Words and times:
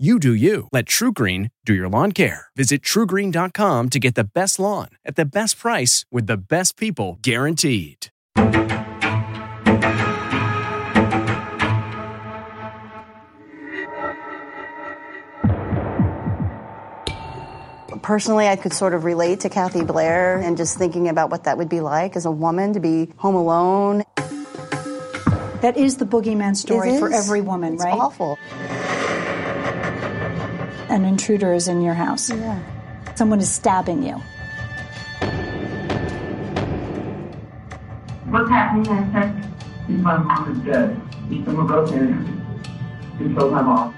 You 0.00 0.18
do 0.18 0.32
you. 0.32 0.66
Let 0.72 0.86
TruGreen 0.86 1.50
do 1.66 1.74
your 1.74 1.86
lawn 1.90 2.12
care. 2.12 2.46
Visit 2.56 2.80
trugreen.com 2.80 3.90
to 3.90 3.98
get 3.98 4.14
the 4.14 4.24
best 4.24 4.58
lawn 4.58 4.88
at 5.04 5.16
the 5.16 5.26
best 5.26 5.58
price 5.58 6.06
with 6.10 6.26
the 6.26 6.38
best 6.38 6.78
people 6.78 7.18
guaranteed. 7.20 8.06
Personally, 18.02 18.48
I 18.48 18.56
could 18.56 18.72
sort 18.72 18.94
of 18.94 19.04
relate 19.04 19.40
to 19.40 19.48
Kathy 19.50 19.84
Blair 19.84 20.38
and 20.38 20.56
just 20.56 20.78
thinking 20.78 21.08
about 21.08 21.28
what 21.30 21.44
that 21.44 21.58
would 21.58 21.68
be 21.68 21.80
like 21.80 22.16
as 22.16 22.24
a 22.24 22.30
woman 22.30 22.72
to 22.72 22.80
be 22.80 23.12
home 23.16 23.34
alone. 23.34 24.04
That 25.60 25.74
is 25.76 25.98
the 25.98 26.06
boogeyman 26.06 26.56
story 26.56 26.98
for 26.98 27.12
every 27.12 27.42
woman, 27.42 27.74
It's 27.74 27.84
right? 27.84 27.92
awful. 27.92 28.38
An 30.90 31.04
intruder 31.04 31.54
is 31.54 31.68
in 31.68 31.82
your 31.82 31.94
house. 31.94 32.30
Yeah. 32.30 32.60
Someone 33.14 33.38
is 33.38 33.48
stabbing 33.48 34.02
you. 34.02 34.14
What's 38.26 38.50
happening 38.50 38.98
in 38.98 39.12
Texas? 39.12 39.46
My 39.88 40.16
mom 40.16 40.50
is 40.50 40.58
dead. 40.66 41.00
Someone 41.44 41.68
broke 41.68 41.92
in 41.92 42.42
and 43.20 43.36
killed 43.38 43.52
my 43.52 43.62
mom. 43.62 43.94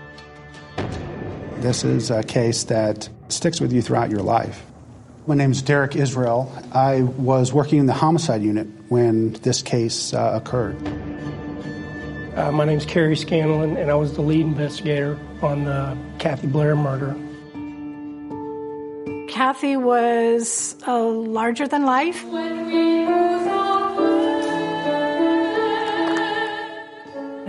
This 1.61 1.83
is 1.83 2.11
a 2.11 2.23
case 2.23 2.65
that 2.65 3.09
sticks 3.29 3.59
with 3.59 3.73
you 3.73 3.81
throughout 3.81 4.11
your 4.11 4.21
life. 4.21 4.63
My 5.27 5.35
name 5.35 5.53
is 5.53 5.63
Derek 5.63 5.97
Israel. 5.97 6.55
I 6.73 7.05
was 7.05 7.55
working 7.55 7.79
in 7.79 7.87
the 7.87 7.95
homicide 7.95 8.43
unit 8.43 8.67
when 8.91 9.33
this 9.33 9.63
case 9.63 10.13
uh, 10.13 10.39
occurred. 10.43 10.77
Uh, 12.37 12.53
my 12.53 12.69
is 12.69 12.85
Kerry 12.85 13.17
Scanlon, 13.17 13.79
and 13.79 13.91
I 13.91 13.95
was 13.95 14.13
the 14.13 14.21
lead 14.21 14.45
investigator 14.45 15.19
on 15.43 15.65
the 15.65 15.97
Kathy 16.19 16.47
Blair 16.47 16.77
murder. 16.77 17.17
Kathy 19.29 19.77
was 19.77 20.77
a 20.87 20.99
larger 20.99 21.67
than 21.67 21.85
life. 21.85 22.23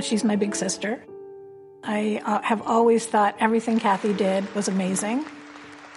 She's 0.01 0.23
my 0.23 0.35
big 0.35 0.55
sister. 0.55 1.03
I 1.83 2.21
uh, 2.25 2.41
have 2.41 2.61
always 2.61 3.05
thought 3.05 3.35
everything 3.39 3.79
Kathy 3.79 4.13
did 4.13 4.53
was 4.55 4.67
amazing. 4.67 5.25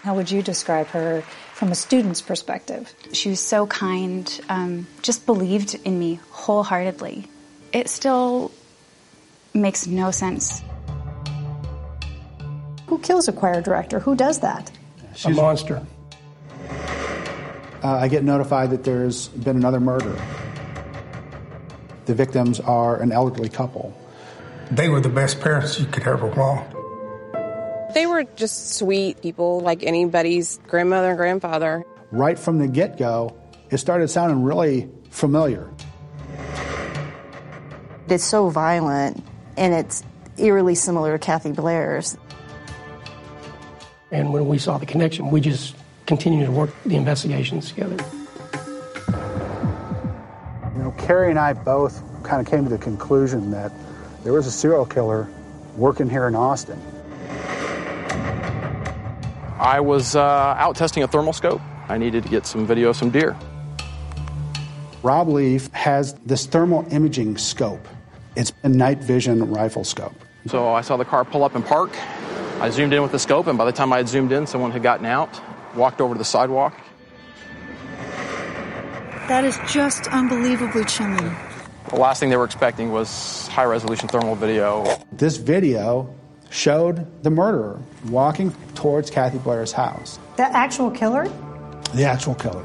How 0.02 0.14
would 0.14 0.30
you 0.30 0.42
describe 0.42 0.86
her 0.88 1.22
from 1.54 1.72
a 1.72 1.74
student's 1.74 2.20
perspective? 2.20 2.92
She 3.12 3.30
was 3.30 3.40
so 3.40 3.66
kind, 3.66 4.40
um, 4.48 4.86
just 5.02 5.26
believed 5.26 5.74
in 5.84 5.98
me 5.98 6.20
wholeheartedly. 6.30 7.26
It 7.72 7.88
still 7.88 8.52
makes 9.54 9.86
no 9.86 10.10
sense. 10.10 10.62
Who 12.86 12.98
kills 12.98 13.28
a 13.28 13.32
choir 13.32 13.60
director? 13.60 13.98
Who 14.00 14.14
does 14.14 14.40
that? 14.40 14.70
a 15.24 15.30
monster. 15.30 15.84
Uh, 17.82 17.98
I 18.00 18.08
get 18.08 18.24
notified 18.24 18.70
that 18.70 18.84
there's 18.84 19.28
been 19.28 19.56
another 19.56 19.80
murder. 19.80 20.20
The 22.06 22.14
victims 22.14 22.60
are 22.60 23.00
an 23.00 23.12
elderly 23.12 23.48
couple. 23.48 23.96
They 24.70 24.88
were 24.88 25.00
the 25.00 25.08
best 25.08 25.40
parents 25.40 25.78
you 25.78 25.86
could 25.86 26.06
ever 26.06 26.26
want. 26.26 26.72
They 27.94 28.06
were 28.06 28.24
just 28.24 28.76
sweet 28.76 29.22
people, 29.22 29.60
like 29.60 29.82
anybody's 29.82 30.58
grandmother 30.66 31.10
and 31.10 31.18
grandfather. 31.18 31.84
Right 32.10 32.38
from 32.38 32.58
the 32.58 32.68
get 32.68 32.98
go, 32.98 33.36
it 33.70 33.78
started 33.78 34.08
sounding 34.08 34.42
really 34.42 34.90
familiar. 35.10 35.70
It's 38.08 38.24
so 38.24 38.48
violent 38.50 39.24
and 39.56 39.74
it's 39.74 40.04
eerily 40.38 40.74
similar 40.74 41.12
to 41.12 41.18
Kathy 41.18 41.52
Blair's. 41.52 42.16
And 44.10 44.32
when 44.32 44.46
we 44.46 44.58
saw 44.58 44.78
the 44.78 44.86
connection, 44.86 45.30
we 45.30 45.40
just 45.40 45.74
continued 46.06 46.46
to 46.46 46.52
work 46.52 46.70
the 46.84 46.96
investigations 46.96 47.68
together. 47.70 47.96
You 50.74 50.82
know, 50.82 50.94
Kerry 50.98 51.30
and 51.30 51.38
I 51.38 51.52
both 51.52 52.02
kind 52.22 52.40
of 52.40 52.50
came 52.50 52.64
to 52.64 52.70
the 52.70 52.78
conclusion 52.78 53.50
that 53.50 53.72
there 54.22 54.32
was 54.32 54.46
a 54.46 54.50
serial 54.50 54.86
killer 54.86 55.28
working 55.76 56.08
here 56.08 56.28
in 56.28 56.34
Austin. 56.34 56.80
I 59.58 59.80
was 59.80 60.14
uh, 60.14 60.22
out 60.22 60.76
testing 60.76 61.02
a 61.02 61.08
thermal 61.08 61.32
scope. 61.32 61.60
I 61.88 61.98
needed 61.98 62.24
to 62.24 62.28
get 62.28 62.46
some 62.46 62.66
video 62.66 62.90
of 62.90 62.96
some 62.96 63.10
deer. 63.10 63.36
Rob 65.02 65.28
Leaf 65.28 65.72
has 65.72 66.14
this 66.26 66.46
thermal 66.46 66.86
imaging 66.90 67.38
scope. 67.38 67.86
It's 68.36 68.52
a 68.62 68.68
night 68.68 68.98
vision 68.98 69.50
rifle 69.50 69.82
scope. 69.82 70.14
So 70.46 70.68
I 70.68 70.82
saw 70.82 70.96
the 70.96 71.04
car 71.04 71.24
pull 71.24 71.42
up 71.42 71.54
and 71.54 71.64
park. 71.64 71.90
I 72.60 72.70
zoomed 72.70 72.92
in 72.94 73.02
with 73.02 73.12
the 73.12 73.18
scope, 73.18 73.46
and 73.48 73.58
by 73.58 73.64
the 73.66 73.72
time 73.72 73.92
I 73.92 73.98
had 73.98 74.08
zoomed 74.08 74.32
in, 74.32 74.46
someone 74.46 74.70
had 74.70 74.82
gotten 74.82 75.04
out, 75.06 75.40
walked 75.74 76.00
over 76.00 76.14
to 76.14 76.18
the 76.18 76.24
sidewalk. 76.24 76.74
That 79.28 79.44
is 79.44 79.58
just 79.70 80.06
unbelievably 80.08 80.84
chilling. 80.86 81.36
The 81.90 81.96
last 81.96 82.18
thing 82.20 82.30
they 82.30 82.36
were 82.36 82.44
expecting 82.44 82.92
was 82.92 83.46
high 83.48 83.64
resolution 83.64 84.08
thermal 84.08 84.36
video. 84.36 84.86
This 85.12 85.36
video 85.36 86.12
showed 86.50 87.06
the 87.22 87.30
murderer 87.30 87.78
walking 88.08 88.52
towards 88.74 89.10
Kathy 89.10 89.38
Blair's 89.38 89.72
house, 89.72 90.18
The 90.36 90.44
actual 90.44 90.90
killer? 90.90 91.30
the 91.94 92.04
actual 92.04 92.34
killer. 92.34 92.64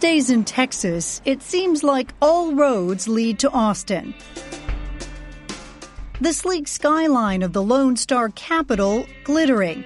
Days 0.00 0.30
in 0.30 0.44
Texas, 0.44 1.20
it 1.26 1.42
seems 1.42 1.84
like 1.84 2.14
all 2.22 2.54
roads 2.54 3.06
lead 3.06 3.38
to 3.40 3.50
Austin. 3.50 4.14
The 6.22 6.32
sleek 6.32 6.68
skyline 6.68 7.42
of 7.42 7.52
the 7.52 7.62
Lone 7.62 7.96
Star 7.96 8.30
capital 8.30 9.04
glittering. 9.24 9.84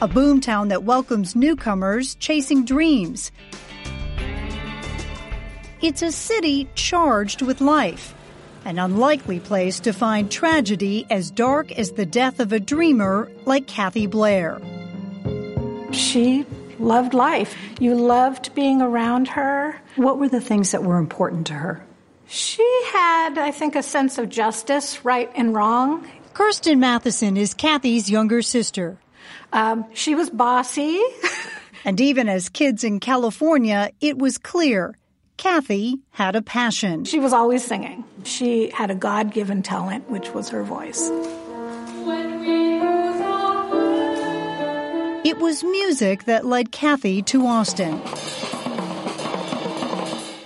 A 0.00 0.08
boomtown 0.08 0.70
that 0.70 0.82
welcomes 0.82 1.36
newcomers 1.36 2.16
chasing 2.16 2.64
dreams. 2.64 3.30
It's 5.80 6.02
a 6.02 6.10
city 6.10 6.68
charged 6.74 7.42
with 7.42 7.60
life, 7.60 8.12
an 8.64 8.80
unlikely 8.80 9.38
place 9.38 9.78
to 9.80 9.92
find 9.92 10.28
tragedy 10.28 11.06
as 11.10 11.30
dark 11.30 11.70
as 11.70 11.92
the 11.92 12.06
death 12.06 12.40
of 12.40 12.52
a 12.52 12.58
dreamer 12.58 13.30
like 13.44 13.68
Kathy 13.68 14.08
Blair. 14.08 14.60
She 15.92 16.44
loved 16.82 17.14
life. 17.14 17.56
You 17.80 17.94
loved 17.94 18.54
being 18.54 18.82
around 18.82 19.28
her. 19.28 19.80
What 19.96 20.18
were 20.18 20.28
the 20.28 20.40
things 20.40 20.72
that 20.72 20.82
were 20.82 20.98
important 20.98 21.46
to 21.48 21.54
her? 21.54 21.84
She 22.26 22.66
had, 22.92 23.38
I 23.38 23.50
think, 23.50 23.76
a 23.76 23.82
sense 23.82 24.18
of 24.18 24.28
justice, 24.28 25.04
right 25.04 25.30
and 25.34 25.54
wrong. 25.54 26.06
Kirsten 26.34 26.80
Matheson 26.80 27.36
is 27.36 27.54
Kathy's 27.54 28.10
younger 28.10 28.40
sister. 28.42 28.96
Um, 29.52 29.84
she 29.92 30.14
was 30.14 30.30
bossy. 30.30 31.00
and 31.84 32.00
even 32.00 32.28
as 32.28 32.48
kids 32.48 32.84
in 32.84 33.00
California, 33.00 33.90
it 34.00 34.18
was 34.18 34.38
clear 34.38 34.96
Kathy 35.36 35.98
had 36.10 36.36
a 36.36 36.42
passion. 36.42 37.04
She 37.04 37.20
was 37.20 37.32
always 37.32 37.64
singing. 37.64 38.04
She 38.24 38.70
had 38.70 38.90
a 38.90 38.94
God 38.94 39.32
given 39.32 39.62
talent, 39.62 40.08
which 40.08 40.30
was 40.32 40.48
her 40.50 40.62
voice. 40.62 41.10
It 45.32 45.38
was 45.38 45.64
music 45.64 46.24
that 46.24 46.44
led 46.44 46.72
Kathy 46.72 47.22
to 47.22 47.46
Austin. 47.46 48.02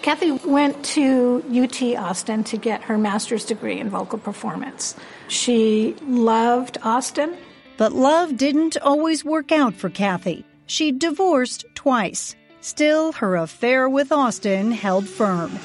Kathy 0.00 0.30
went 0.30 0.84
to 0.94 1.42
UT 1.52 1.82
Austin 1.98 2.44
to 2.44 2.56
get 2.56 2.82
her 2.82 2.96
master's 2.96 3.44
degree 3.44 3.80
in 3.80 3.90
vocal 3.90 4.20
performance. 4.20 4.94
She 5.26 5.96
loved 6.02 6.78
Austin. 6.84 7.36
But 7.76 7.94
love 7.94 8.36
didn't 8.36 8.76
always 8.80 9.24
work 9.24 9.50
out 9.50 9.74
for 9.74 9.90
Kathy. 9.90 10.44
She 10.66 10.92
divorced 10.92 11.64
twice. 11.74 12.36
Still, 12.60 13.10
her 13.14 13.34
affair 13.34 13.88
with 13.88 14.12
Austin 14.12 14.70
held 14.70 15.08
firm. 15.08 15.58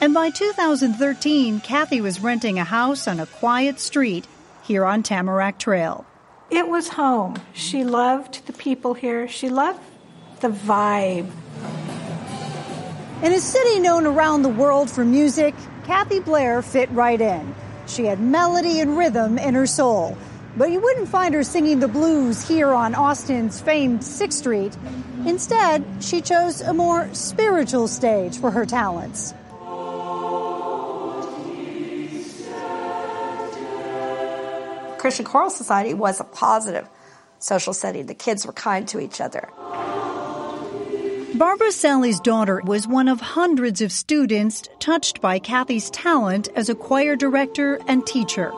And 0.00 0.14
by 0.14 0.30
2013, 0.30 1.60
Kathy 1.60 2.00
was 2.00 2.20
renting 2.20 2.58
a 2.58 2.64
house 2.64 3.06
on 3.06 3.20
a 3.20 3.26
quiet 3.26 3.80
street 3.80 4.26
here 4.62 4.86
on 4.86 5.02
Tamarack 5.02 5.58
Trail. 5.58 6.06
It 6.52 6.68
was 6.68 6.86
home. 6.86 7.36
She 7.54 7.82
loved 7.82 8.46
the 8.46 8.52
people 8.52 8.92
here. 8.92 9.26
She 9.26 9.48
loved 9.48 9.80
the 10.40 10.50
vibe. 10.50 11.30
In 13.22 13.32
a 13.32 13.40
city 13.40 13.80
known 13.80 14.04
around 14.04 14.42
the 14.42 14.50
world 14.50 14.90
for 14.90 15.02
music, 15.02 15.54
Kathy 15.86 16.20
Blair 16.20 16.60
fit 16.60 16.90
right 16.90 17.18
in. 17.18 17.54
She 17.86 18.04
had 18.04 18.20
melody 18.20 18.80
and 18.80 18.98
rhythm 18.98 19.38
in 19.38 19.54
her 19.54 19.66
soul. 19.66 20.18
But 20.54 20.70
you 20.70 20.80
wouldn't 20.80 21.08
find 21.08 21.32
her 21.32 21.42
singing 21.42 21.80
the 21.80 21.88
blues 21.88 22.46
here 22.46 22.72
on 22.72 22.94
Austin's 22.94 23.58
famed 23.62 24.00
6th 24.00 24.34
Street. 24.34 24.76
Instead, 25.24 25.82
she 26.00 26.20
chose 26.20 26.60
a 26.60 26.74
more 26.74 27.08
spiritual 27.14 27.88
stage 27.88 28.38
for 28.38 28.50
her 28.50 28.66
talents. 28.66 29.32
Christian 35.02 35.24
Choral 35.24 35.50
Society 35.50 35.94
was 35.94 36.20
a 36.20 36.24
positive 36.24 36.88
social 37.40 37.72
setting. 37.72 38.06
The 38.06 38.14
kids 38.14 38.46
were 38.46 38.52
kind 38.52 38.86
to 38.86 39.00
each 39.00 39.20
other. 39.20 39.48
Barbara 41.34 41.72
Sally's 41.72 42.20
daughter 42.20 42.62
was 42.64 42.86
one 42.86 43.08
of 43.08 43.20
hundreds 43.20 43.80
of 43.80 43.90
students 43.90 44.62
touched 44.78 45.20
by 45.20 45.40
Kathy's 45.40 45.90
talent 45.90 46.50
as 46.54 46.68
a 46.68 46.76
choir 46.76 47.16
director 47.16 47.80
and 47.88 48.06
teacher. 48.06 48.52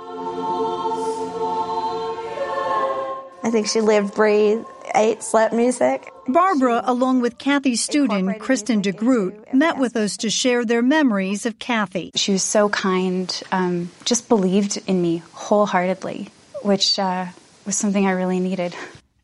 I 3.42 3.48
think 3.50 3.66
she 3.66 3.80
lived, 3.80 4.12
breathed, 4.14 4.66
ate, 4.94 5.22
slept 5.22 5.54
music. 5.54 6.13
Barbara, 6.26 6.82
along 6.84 7.20
with 7.20 7.38
Kathy's 7.38 7.82
student, 7.82 8.38
Kristen 8.38 8.82
DeGroot, 8.82 9.52
met 9.52 9.78
with 9.78 9.96
us 9.96 10.16
to 10.18 10.30
share 10.30 10.64
their 10.64 10.82
memories 10.82 11.46
of 11.46 11.58
Kathy. 11.58 12.10
She 12.14 12.32
was 12.32 12.42
so 12.42 12.68
kind, 12.68 13.42
um, 13.52 13.90
just 14.04 14.28
believed 14.28 14.82
in 14.86 15.02
me 15.02 15.22
wholeheartedly, 15.32 16.28
which 16.62 16.98
uh, 16.98 17.26
was 17.66 17.76
something 17.76 18.06
I 18.06 18.12
really 18.12 18.40
needed. 18.40 18.74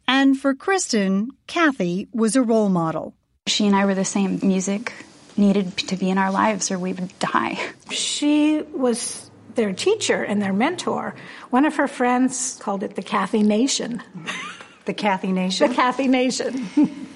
And 0.06 0.38
for 0.38 0.54
Kristen, 0.54 1.30
Kathy 1.46 2.08
was 2.12 2.36
a 2.36 2.42
role 2.42 2.68
model. 2.68 3.14
She 3.46 3.66
and 3.66 3.74
I 3.74 3.86
were 3.86 3.94
the 3.94 4.04
same. 4.04 4.40
Music 4.42 4.92
needed 5.36 5.76
to 5.76 5.96
be 5.96 6.10
in 6.10 6.18
our 6.18 6.30
lives 6.30 6.70
or 6.70 6.78
we 6.78 6.92
would 6.92 7.18
die. 7.18 7.58
She 7.90 8.62
was 8.72 9.30
their 9.54 9.72
teacher 9.72 10.22
and 10.22 10.40
their 10.40 10.52
mentor. 10.52 11.14
One 11.50 11.64
of 11.64 11.76
her 11.76 11.88
friends 11.88 12.58
called 12.60 12.82
it 12.82 12.94
the 12.96 13.02
Kathy 13.02 13.42
Nation. 13.42 14.02
The 14.90 14.94
Kathy 14.94 15.30
Nation? 15.30 15.68
The 15.68 15.74
Kathy 15.76 16.08
Nation. 16.08 16.68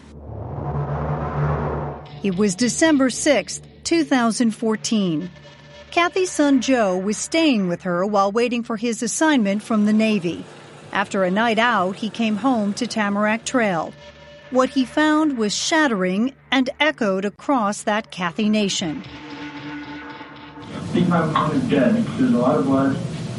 it 2.23 2.37
was 2.37 2.55
December 2.55 3.09
6th, 3.09 3.63
2014. 3.83 5.29
Kathy's 5.91 6.31
son 6.31 6.61
Joe 6.61 6.97
was 6.97 7.17
staying 7.17 7.67
with 7.67 7.83
her 7.83 8.07
while 8.07 8.31
waiting 8.31 8.63
for 8.63 8.77
his 8.77 9.03
assignment 9.03 9.61
from 9.61 9.87
the 9.87 9.93
Navy. 9.93 10.45
After 10.93 11.25
a 11.25 11.33
night 11.33 11.59
out, 11.59 11.97
he 11.97 12.11
came 12.11 12.37
home 12.37 12.75
to 12.75 12.87
Tamarack 12.87 13.45
Trail. 13.45 13.93
What 14.51 14.69
he 14.69 14.85
found 14.85 15.37
was 15.37 15.53
shattering 15.53 16.33
and 16.53 16.71
echoed 16.79 17.25
across 17.25 17.83
that 17.83 18.13
Kathy 18.13 18.49
nation. 18.49 19.03
I 19.03 20.79
think 20.93 21.09
my 21.09 21.27
mom 21.27 21.51
is 21.57 21.63
dead. 21.65 21.97
There's 21.97 22.35
a 22.35 22.39
lot 22.39 22.57
of 22.57 22.67
blood. 22.67 22.95
I 22.95 22.99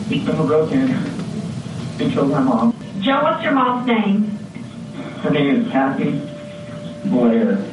think 0.09 0.27
someone 0.27 0.47
broke 0.47 0.73
in 0.73 0.91
and 0.91 2.11
killed 2.11 2.31
my 2.31 2.41
mom. 2.41 2.74
Joe, 3.05 3.21
what's 3.21 3.43
your 3.43 3.51
mom's 3.51 3.85
name? 3.85 4.23
Her 5.21 5.29
name 5.29 5.61
is 5.61 5.71
Kathy 5.71 6.19
Blair. 7.07 7.63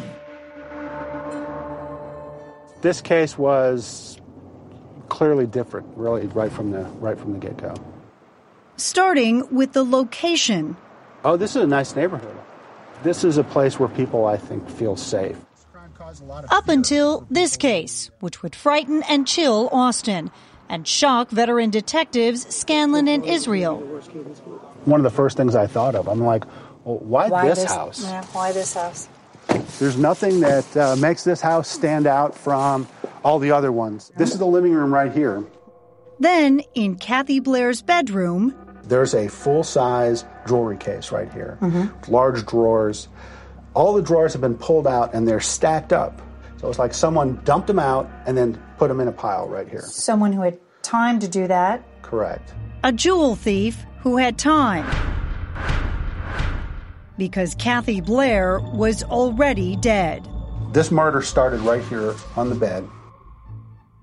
This 2.82 3.00
case 3.00 3.38
was 3.38 4.20
clearly 5.08 5.46
different, 5.46 5.86
really, 5.96 6.26
right 6.26 6.52
from 6.52 6.70
the 6.70 6.82
right 7.00 7.18
from 7.18 7.32
the 7.32 7.38
get 7.38 7.56
go. 7.56 7.74
Starting 8.76 9.48
with 9.50 9.72
the 9.72 9.82
location. 9.82 10.76
Oh, 11.24 11.38
this 11.38 11.56
is 11.56 11.62
a 11.62 11.66
nice 11.66 11.96
neighborhood. 11.96 12.36
This 13.02 13.24
is 13.24 13.38
a 13.38 13.44
place 13.44 13.80
where 13.80 13.88
people, 13.88 14.26
I 14.26 14.36
think, 14.36 14.68
feel 14.68 14.96
safe. 14.96 15.38
Up 16.50 16.68
until 16.68 17.26
this 17.30 17.56
case, 17.56 18.10
which 18.20 18.42
would 18.42 18.54
frighten 18.54 19.02
and 19.04 19.26
chill 19.26 19.70
Austin 19.72 20.30
and 20.68 20.86
shock 20.86 21.30
veteran 21.30 21.70
detectives 21.70 22.54
Scanlon 22.54 23.08
and 23.08 23.24
Israel. 23.24 23.82
One 24.84 24.98
of 25.00 25.04
the 25.04 25.10
first 25.10 25.36
things 25.36 25.54
I 25.54 25.66
thought 25.66 25.94
of, 25.94 26.08
I'm 26.08 26.20
like, 26.20 26.44
well, 26.84 26.98
why, 26.98 27.28
Why 27.28 27.48
this, 27.48 27.64
house? 27.64 28.02
Yeah, 28.02 28.24
why 28.32 28.52
this 28.52 28.74
house? 28.74 29.08
There's 29.78 29.96
nothing 29.96 30.40
that 30.40 30.76
uh, 30.76 30.96
makes 30.96 31.24
this 31.24 31.40
house 31.40 31.68
stand 31.68 32.06
out 32.06 32.36
from 32.36 32.88
all 33.24 33.38
the 33.38 33.52
other 33.52 33.70
ones. 33.72 34.10
This 34.16 34.32
is 34.32 34.38
the 34.38 34.46
living 34.46 34.72
room 34.72 34.92
right 34.92 35.12
here. 35.12 35.44
Then, 36.18 36.62
in 36.74 36.96
Kathy 36.96 37.40
Blair's 37.40 37.82
bedroom, 37.82 38.54
There's 38.84 39.14
a 39.14 39.28
full 39.28 39.62
size 39.62 40.24
jewelry 40.46 40.76
case 40.76 41.12
right 41.12 41.32
here, 41.32 41.56
Mhm. 41.62 42.08
large 42.08 42.44
drawers. 42.46 43.06
All 43.74 43.94
the 43.94 44.02
drawers 44.02 44.32
have 44.32 44.42
been 44.42 44.56
pulled 44.56 44.86
out 44.88 45.14
and 45.14 45.26
they're 45.26 45.40
stacked 45.40 45.92
up. 45.92 46.20
So 46.60 46.68
it's 46.68 46.78
like 46.80 46.92
someone 46.92 47.40
dumped 47.44 47.68
them 47.68 47.78
out 47.78 48.08
and 48.26 48.36
then 48.36 48.60
put 48.78 48.88
them 48.88 49.00
in 49.00 49.06
a 49.08 49.12
pile 49.12 49.48
right 49.48 49.68
here. 49.68 49.82
Someone 49.82 50.32
who 50.32 50.42
had 50.42 50.58
time 50.82 51.20
to 51.20 51.28
do 51.28 51.46
that. 51.46 51.82
Correct. 52.02 52.52
a 52.84 52.90
jewel 52.90 53.36
thief 53.36 53.86
who 54.02 54.16
had 54.16 54.38
time. 54.38 54.86
Because 57.16 57.54
Kathy 57.54 58.00
Blair 58.00 58.60
was 58.60 59.02
already 59.04 59.76
dead. 59.76 60.28
This 60.72 60.90
murder 60.90 61.22
started 61.22 61.60
right 61.60 61.84
here 61.84 62.14
on 62.36 62.48
the 62.48 62.54
bed. 62.54 62.88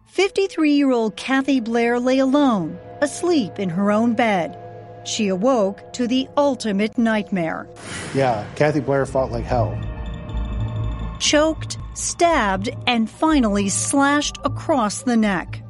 53 0.08 0.72
year 0.72 0.92
old 0.92 1.16
Kathy 1.16 1.60
Blair 1.60 2.00
lay 2.00 2.20
alone, 2.20 2.78
asleep 3.02 3.60
in 3.60 3.70
her 3.70 3.92
own 3.92 4.14
bed. 4.14 4.58
She 5.06 5.28
awoke 5.28 5.94
to 5.94 6.08
the 6.08 6.28
ultimate 6.38 6.98
nightmare. 6.98 7.68
Yeah, 8.14 8.46
Kathy 8.56 8.80
Blair 8.80 9.06
fought 9.06 9.32
like 9.32 9.46
hell. 9.46 9.80
Choked, 11.20 11.78
stabbed, 11.94 12.70
and 12.88 13.10
finally 13.10 13.70
slashed 13.70 14.38
across 14.46 15.04
the 15.04 15.18
neck. 15.18 15.62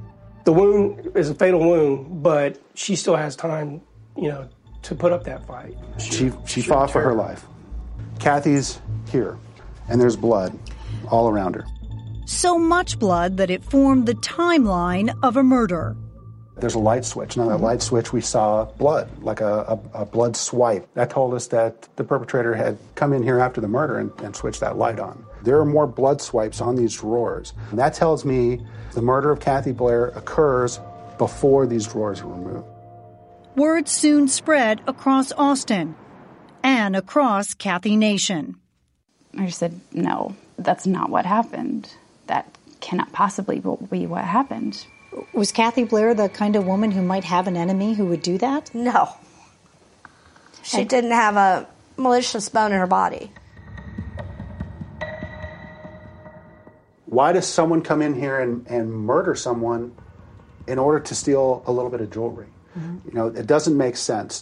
The 0.46 0.54
wound 0.54 1.12
is 1.16 1.30
a 1.30 1.36
fatal 1.36 1.60
wound, 1.60 2.24
but 2.24 2.62
she 2.76 2.96
still 2.96 3.16
has 3.16 3.36
time, 3.36 3.82
you 4.22 4.30
know, 4.30 4.48
to 4.84 4.96
put 4.96 5.12
up 5.12 5.24
that 5.26 5.46
fight. 5.46 5.76
She 6.00 6.32
she 6.46 6.62
fought 6.62 6.92
for 6.92 7.02
her 7.02 7.14
life. 7.14 7.46
Kathy's 8.20 8.80
here, 9.12 9.38
and 9.88 10.00
there's 10.00 10.16
blood 10.16 10.58
all 11.10 11.30
around 11.30 11.56
her. 11.56 11.66
So 12.26 12.60
much 12.60 13.00
blood 13.00 13.38
that 13.38 13.50
it 13.50 13.64
formed 13.64 14.06
the 14.06 14.14
timeline 14.14 15.12
of 15.24 15.36
a 15.36 15.44
murder. 15.44 15.96
There's 16.58 16.76
a 16.76 16.80
light 16.80 17.06
switch. 17.06 17.38
Now, 17.38 17.46
that 17.46 17.56
mm-hmm. 17.56 17.64
light 17.64 17.82
switch, 17.82 18.12
we 18.12 18.22
saw 18.22 18.66
blood, 18.66 19.10
like 19.24 19.42
a, 19.42 19.80
a, 19.94 20.02
a 20.02 20.06
blood 20.06 20.36
swipe. 20.36 20.94
That 20.94 21.10
told 21.10 21.34
us 21.34 21.48
that 21.48 21.88
the 21.96 22.04
perpetrator 22.04 22.54
had 22.54 22.78
come 22.96 23.14
in 23.14 23.24
here 23.24 23.40
after 23.40 23.62
the 23.62 23.68
murder 23.68 23.98
and, 23.98 24.12
and 24.20 24.36
switched 24.36 24.60
that 24.60 24.78
light 24.78 25.00
on. 25.00 25.26
There 25.44 25.58
are 25.60 25.66
more 25.66 25.88
blood 25.88 26.22
swipes 26.22 26.60
on 26.60 26.76
these 26.76 26.98
drawers. 26.98 27.54
And 27.70 27.80
that 27.80 27.94
tells 27.94 28.26
me 28.26 28.62
the 28.94 29.02
murder 29.02 29.32
of 29.32 29.40
Kathy 29.40 29.72
Blair 29.72 30.08
occurs 30.10 30.80
before 31.18 31.66
these 31.66 31.88
drawers 31.88 32.22
were 32.24 32.34
removed. 32.34 32.68
Word 33.56 33.88
soon 33.88 34.28
spread 34.28 34.82
across 34.88 35.32
Austin 35.34 35.96
and 36.64 36.96
across 36.96 37.54
Kathy 37.54 37.96
Nation. 37.96 38.56
I 39.38 39.48
just 39.48 39.60
said, 39.60 39.80
no, 39.92 40.36
that's 40.58 40.86
not 40.88 41.10
what 41.10 41.26
happened. 41.26 41.90
That 42.28 42.58
cannot 42.80 43.12
possibly 43.12 43.60
be 43.60 44.06
what 44.06 44.24
happened. 44.24 44.86
Was 45.34 45.52
Kathy 45.52 45.84
Blair 45.84 46.14
the 46.14 46.30
kind 46.30 46.56
of 46.56 46.66
woman 46.66 46.92
who 46.92 47.02
might 47.02 47.24
have 47.24 47.48
an 47.48 47.58
enemy 47.58 47.94
who 47.96 48.06
would 48.06 48.22
do 48.22 48.38
that? 48.38 48.74
No. 48.74 49.10
She 50.64 50.84
didn't 50.84 51.12
have 51.12 51.36
a 51.36 51.68
malicious 51.98 52.48
bone 52.50 52.72
in 52.72 52.80
her 52.80 52.88
body. 52.88 53.32
Why 57.06 57.32
does 57.32 57.48
someone 57.48 57.82
come 57.82 58.04
in 58.04 58.14
here 58.14 58.40
and, 58.40 58.68
and 58.68 58.92
murder 58.92 59.34
someone 59.34 59.96
in 60.68 60.78
order 60.78 61.00
to 61.00 61.16
steal 61.16 61.64
a 61.66 61.72
little 61.72 61.90
bit 61.90 62.02
of 62.02 62.12
jewelry? 62.12 62.48
You 63.06 63.12
know, 63.14 63.28
it 63.28 63.48
doesn't 63.48 63.76
make 63.78 63.96
sense. 63.98 64.42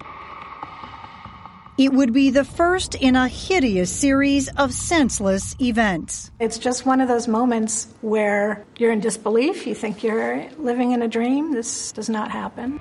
It 1.77 1.93
would 1.93 2.11
be 2.11 2.31
the 2.31 2.43
first 2.43 2.95
in 2.95 3.15
a 3.15 3.27
hideous 3.27 3.91
series 3.91 4.47
of 4.57 4.73
senseless 4.73 5.55
events. 5.61 6.31
It's 6.39 6.57
just 6.57 6.87
one 6.87 7.01
of 7.01 7.07
those 7.07 7.27
moments 7.27 7.87
where 8.01 8.65
you're 8.77 8.91
in 8.91 8.99
disbelief. 8.99 9.67
You 9.67 9.75
think 9.75 10.01
you're 10.03 10.49
living 10.57 10.91
in 10.93 11.03
a 11.03 11.07
dream. 11.07 11.53
This 11.53 11.91
does 11.91 12.09
not 12.09 12.31
happen. 12.31 12.79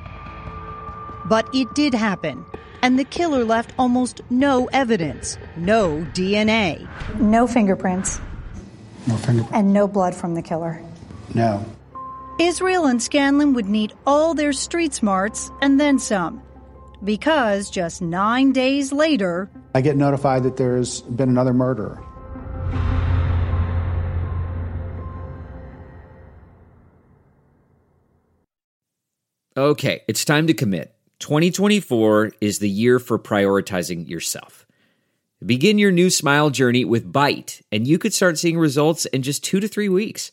But 1.27 1.47
it 1.55 1.75
did 1.75 1.93
happen, 1.93 2.43
and 2.81 2.99
the 2.99 3.05
killer 3.05 3.45
left 3.45 3.73
almost 3.79 4.23
no 4.31 4.67
evidence, 4.73 5.37
no 5.59 6.07
DNA. 6.15 6.89
No 7.21 7.47
fingerprints 7.47 8.19
No 9.07 9.17
fingerprints. 9.17 9.53
and 9.53 9.75
no 9.75 9.89
blood 9.89 10.15
from 10.15 10.35
the 10.35 10.43
killer. 10.43 10.81
No. 11.35 11.67
Israel 12.39 12.85
and 12.85 13.03
Scanlon 13.03 13.55
would 13.55 13.65
need 13.65 13.95
all 14.07 14.35
their 14.35 14.53
street 14.53 14.93
smarts 14.93 15.51
and 15.63 15.81
then 15.81 15.99
some. 15.99 16.43
Because 17.03 17.71
just 17.71 18.03
nine 18.03 18.53
days 18.53 18.93
later, 18.93 19.51
I 19.75 19.81
get 19.81 19.97
notified 19.97 20.43
that 20.43 20.59
there's 20.59 21.01
been 21.01 21.31
another 21.31 21.55
murder. 21.55 21.99
Okay, 29.57 30.03
it's 30.07 30.27
time 30.27 30.47
to 30.49 30.55
commit. 30.55 30.95
2024 31.21 32.33
is 32.43 32.59
the 32.59 32.69
year 32.69 32.99
for 32.99 33.19
prioritizing 33.19 34.07
yourself. 34.07 34.67
Begin 35.45 35.79
your 35.79 35.93
new 35.93 36.11
smile 36.11 36.51
journey 36.51 36.85
with 36.85 37.11
Byte, 37.11 37.63
and 37.73 37.87
you 37.87 37.99
could 37.99 38.13
start 38.13 38.39
seeing 38.39 38.59
results 38.59 39.07
in 39.07 39.23
just 39.23 39.43
two 39.43 39.61
to 39.61 39.69
three 39.69 39.89
weeks. 39.89 40.33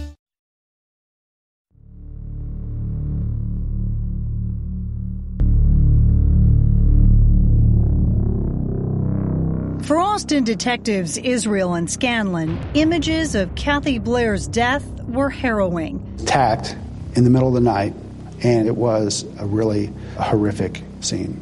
For 10.31 10.39
detectives 10.39 11.17
Israel 11.17 11.73
and 11.73 11.91
Scanlon, 11.91 12.57
images 12.73 13.35
of 13.35 13.53
Kathy 13.55 13.99
Blair's 13.99 14.47
death 14.47 14.85
were 15.03 15.29
harrowing. 15.29 15.99
Attacked 16.21 16.73
in 17.17 17.25
the 17.25 17.29
middle 17.29 17.49
of 17.49 17.53
the 17.53 17.59
night, 17.59 17.93
and 18.41 18.65
it 18.65 18.77
was 18.77 19.25
a 19.39 19.45
really 19.45 19.91
horrific 20.17 20.83
scene. 21.01 21.37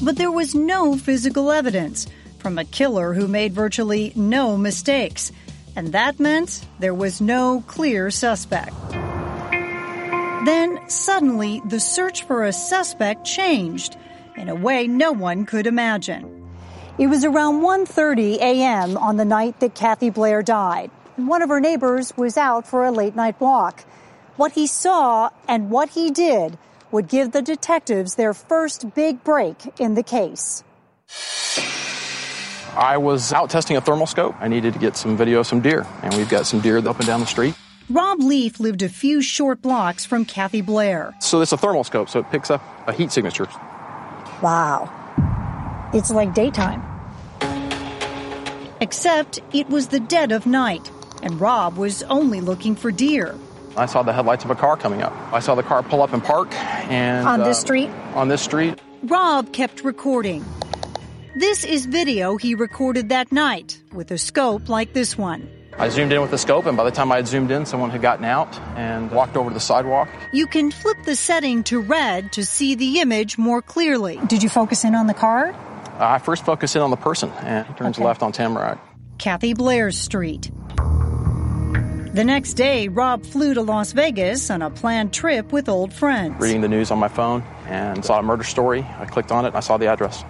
But 0.00 0.14
there 0.14 0.30
was 0.30 0.54
no 0.54 0.96
physical 0.96 1.50
evidence. 1.50 2.06
from 2.38 2.56
a 2.56 2.64
killer 2.66 3.14
who 3.14 3.26
made 3.26 3.52
virtually 3.52 4.12
no 4.14 4.56
mistakes. 4.56 5.32
And 5.74 5.88
that 5.88 6.20
meant 6.20 6.64
there 6.78 6.94
was 6.94 7.20
no 7.20 7.64
clear 7.66 8.12
suspect. 8.12 8.76
Then 10.44 10.78
suddenly 10.88 11.60
the 11.68 11.80
search 11.80 12.22
for 12.22 12.44
a 12.44 12.52
suspect 12.52 13.24
changed 13.24 13.96
in 14.42 14.48
a 14.48 14.54
way 14.54 14.88
no 14.88 15.12
one 15.12 15.46
could 15.46 15.68
imagine. 15.68 16.24
It 16.98 17.06
was 17.06 17.24
around 17.24 17.62
1:30 17.62 18.38
a.m. 18.38 18.96
on 18.96 19.16
the 19.16 19.24
night 19.24 19.60
that 19.60 19.74
Kathy 19.74 20.10
Blair 20.10 20.42
died. 20.42 20.90
One 21.16 21.42
of 21.42 21.48
her 21.48 21.60
neighbors 21.60 22.12
was 22.16 22.36
out 22.36 22.66
for 22.66 22.84
a 22.84 22.90
late 22.90 23.14
night 23.14 23.40
walk. 23.40 23.84
What 24.36 24.52
he 24.52 24.66
saw 24.66 25.30
and 25.46 25.70
what 25.70 25.90
he 25.90 26.10
did 26.10 26.58
would 26.90 27.08
give 27.08 27.30
the 27.32 27.40
detectives 27.40 28.16
their 28.16 28.34
first 28.34 28.94
big 28.94 29.22
break 29.22 29.56
in 29.78 29.94
the 29.94 30.02
case. 30.02 30.64
I 32.74 32.96
was 32.96 33.32
out 33.32 33.48
testing 33.50 33.76
a 33.76 33.80
thermal 33.80 34.06
scope. 34.06 34.34
I 34.40 34.48
needed 34.48 34.72
to 34.72 34.80
get 34.80 34.96
some 34.96 35.16
video 35.16 35.40
of 35.40 35.46
some 35.46 35.60
deer, 35.60 35.86
and 36.02 36.14
we've 36.14 36.28
got 36.28 36.46
some 36.46 36.60
deer 36.60 36.78
up 36.78 36.98
and 36.98 37.06
down 37.06 37.20
the 37.20 37.26
street. 37.26 37.54
Rob 37.90 38.20
Leaf 38.20 38.58
lived 38.58 38.82
a 38.82 38.88
few 38.88 39.20
short 39.20 39.60
blocks 39.60 40.04
from 40.04 40.24
Kathy 40.24 40.62
Blair. 40.62 41.14
So 41.20 41.42
it's 41.42 41.52
a 41.52 41.58
thermal 41.58 41.84
scope, 41.84 42.08
so 42.08 42.20
it 42.20 42.30
picks 42.30 42.50
up 42.50 42.62
a 42.86 42.92
heat 42.92 43.12
signature. 43.12 43.46
Wow. 44.42 44.90
It's 45.94 46.10
like 46.10 46.34
daytime. 46.34 46.82
Except 48.80 49.38
it 49.52 49.68
was 49.68 49.88
the 49.88 50.00
dead 50.00 50.32
of 50.32 50.46
night, 50.46 50.90
and 51.22 51.40
Rob 51.40 51.76
was 51.76 52.02
only 52.04 52.40
looking 52.40 52.74
for 52.74 52.90
deer. 52.90 53.36
I 53.76 53.86
saw 53.86 54.02
the 54.02 54.12
headlights 54.12 54.44
of 54.44 54.50
a 54.50 54.56
car 54.56 54.76
coming 54.76 55.00
up. 55.00 55.12
I 55.32 55.38
saw 55.38 55.54
the 55.54 55.62
car 55.62 55.82
pull 55.84 56.02
up 56.02 56.12
and 56.12 56.22
park, 56.22 56.52
and 56.90 57.26
On 57.26 57.38
this 57.40 57.58
uh, 57.58 57.60
street? 57.60 57.90
On 58.14 58.28
this 58.28 58.42
street, 58.42 58.80
Rob 59.04 59.52
kept 59.52 59.84
recording. 59.84 60.44
This 61.36 61.64
is 61.64 61.86
video 61.86 62.36
he 62.36 62.54
recorded 62.54 63.08
that 63.10 63.30
night 63.30 63.80
with 63.92 64.10
a 64.10 64.18
scope 64.18 64.68
like 64.68 64.92
this 64.92 65.16
one. 65.16 65.48
I 65.78 65.88
zoomed 65.88 66.12
in 66.12 66.20
with 66.20 66.30
the 66.30 66.38
scope, 66.38 66.66
and 66.66 66.76
by 66.76 66.84
the 66.84 66.90
time 66.90 67.10
I 67.10 67.16
had 67.16 67.26
zoomed 67.26 67.50
in, 67.50 67.64
someone 67.66 67.90
had 67.90 68.02
gotten 68.02 68.24
out 68.24 68.56
and 68.76 69.10
walked 69.10 69.36
over 69.36 69.50
to 69.50 69.54
the 69.54 69.60
sidewalk. 69.60 70.08
You 70.32 70.46
can 70.46 70.70
flip 70.70 70.98
the 71.04 71.16
setting 71.16 71.64
to 71.64 71.80
red 71.80 72.32
to 72.32 72.44
see 72.44 72.74
the 72.74 73.00
image 73.00 73.38
more 73.38 73.62
clearly. 73.62 74.20
Did 74.26 74.42
you 74.42 74.48
focus 74.48 74.84
in 74.84 74.94
on 74.94 75.06
the 75.06 75.14
car? 75.14 75.54
I 75.98 76.18
first 76.18 76.44
focused 76.44 76.76
in 76.76 76.82
on 76.82 76.90
the 76.90 76.96
person, 76.96 77.30
and 77.40 77.66
turns 77.76 77.96
Okay. 77.96 78.04
left 78.04 78.22
on 78.22 78.32
Tamarack. 78.32 78.78
Kathy 79.18 79.54
Blair's 79.54 79.96
street. 79.98 80.50
The 82.14 82.24
next 82.24 82.54
day, 82.54 82.88
Rob 82.88 83.24
flew 83.24 83.54
to 83.54 83.62
Las 83.62 83.92
Vegas 83.92 84.50
on 84.50 84.60
a 84.60 84.68
planned 84.68 85.12
trip 85.14 85.50
with 85.52 85.68
old 85.68 85.92
friends. 85.94 86.34
Reading 86.38 86.60
the 86.60 86.68
news 86.68 86.90
on 86.90 86.98
my 86.98 87.08
phone 87.08 87.42
and 87.66 88.04
saw 88.04 88.18
a 88.18 88.22
murder 88.22 88.44
story. 88.44 88.86
I 88.98 89.06
clicked 89.06 89.32
on 89.32 89.46
it, 89.46 89.48
and 89.48 89.56
I 89.56 89.60
saw 89.60 89.78
the 89.78 89.86
address. 89.86 90.22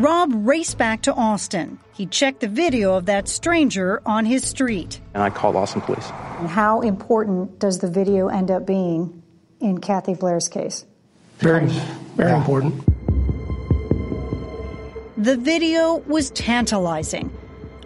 Rob 0.00 0.32
raced 0.34 0.78
back 0.78 1.02
to 1.02 1.12
Austin. 1.12 1.78
He 1.92 2.06
checked 2.06 2.40
the 2.40 2.48
video 2.48 2.94
of 2.94 3.04
that 3.04 3.28
stranger 3.28 4.00
on 4.06 4.24
his 4.24 4.42
street. 4.42 4.98
And 5.12 5.22
I 5.22 5.28
called 5.28 5.56
Austin 5.56 5.82
Police. 5.82 6.06
How 6.46 6.80
important 6.80 7.58
does 7.58 7.80
the 7.80 7.90
video 7.90 8.28
end 8.28 8.50
up 8.50 8.66
being 8.66 9.22
in 9.60 9.78
Kathy 9.78 10.14
Blair's 10.14 10.48
case? 10.48 10.86
Very, 11.40 11.66
very 12.16 12.32
important. 12.32 12.82
The 15.18 15.36
video 15.36 15.96
was 16.06 16.30
tantalizing, 16.30 17.30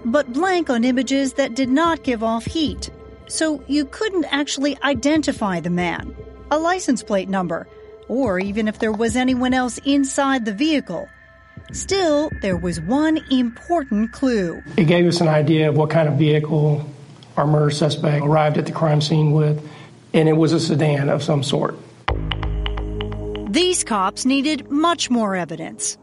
but 0.04 0.32
blank 0.32 0.70
on 0.70 0.84
images 0.84 1.32
that 1.32 1.56
did 1.56 1.68
not 1.68 2.04
give 2.04 2.22
off 2.22 2.44
heat. 2.44 2.90
So 3.26 3.64
you 3.66 3.86
couldn't 3.86 4.26
actually 4.26 4.80
identify 4.84 5.58
the 5.58 5.70
man, 5.70 6.14
a 6.52 6.60
license 6.60 7.02
plate 7.02 7.28
number, 7.28 7.66
or 8.06 8.38
even 8.38 8.68
if 8.68 8.78
there 8.78 8.92
was 8.92 9.16
anyone 9.16 9.52
else 9.52 9.78
inside 9.78 10.44
the 10.44 10.54
vehicle. 10.54 11.08
Still, 11.74 12.30
there 12.40 12.56
was 12.56 12.80
one 12.80 13.18
important 13.32 14.12
clue. 14.12 14.62
It 14.76 14.84
gave 14.84 15.08
us 15.08 15.20
an 15.20 15.26
idea 15.26 15.68
of 15.68 15.76
what 15.76 15.90
kind 15.90 16.08
of 16.08 16.14
vehicle 16.14 16.88
our 17.36 17.48
murder 17.48 17.70
suspect 17.70 18.24
arrived 18.24 18.58
at 18.58 18.66
the 18.66 18.72
crime 18.72 19.00
scene 19.00 19.32
with, 19.32 19.60
and 20.12 20.28
it 20.28 20.34
was 20.34 20.52
a 20.52 20.60
sedan 20.60 21.08
of 21.08 21.24
some 21.24 21.42
sort. 21.42 21.76
These 23.50 23.82
cops 23.82 24.24
needed 24.24 24.70
much 24.70 25.10
more 25.10 25.34
evidence. 25.34 25.98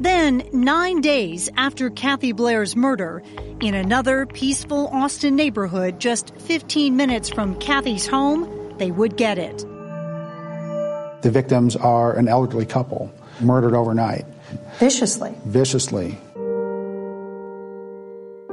Then, 0.00 0.42
nine 0.52 1.02
days 1.02 1.48
after 1.56 1.88
Kathy 1.88 2.32
Blair's 2.32 2.74
murder, 2.74 3.22
in 3.60 3.74
another 3.74 4.26
peaceful 4.26 4.88
Austin 4.88 5.36
neighborhood 5.36 6.00
just 6.00 6.34
15 6.36 6.96
minutes 6.96 7.28
from 7.28 7.58
Kathy's 7.60 8.08
home, 8.08 8.74
they 8.78 8.90
would 8.90 9.16
get 9.16 9.38
it. 9.38 9.58
The 11.22 11.30
victims 11.30 11.76
are 11.76 12.16
an 12.16 12.26
elderly 12.26 12.66
couple 12.66 13.12
murdered 13.40 13.74
overnight, 13.74 14.24
Viciously. 14.78 15.34
viciously. 15.44 16.18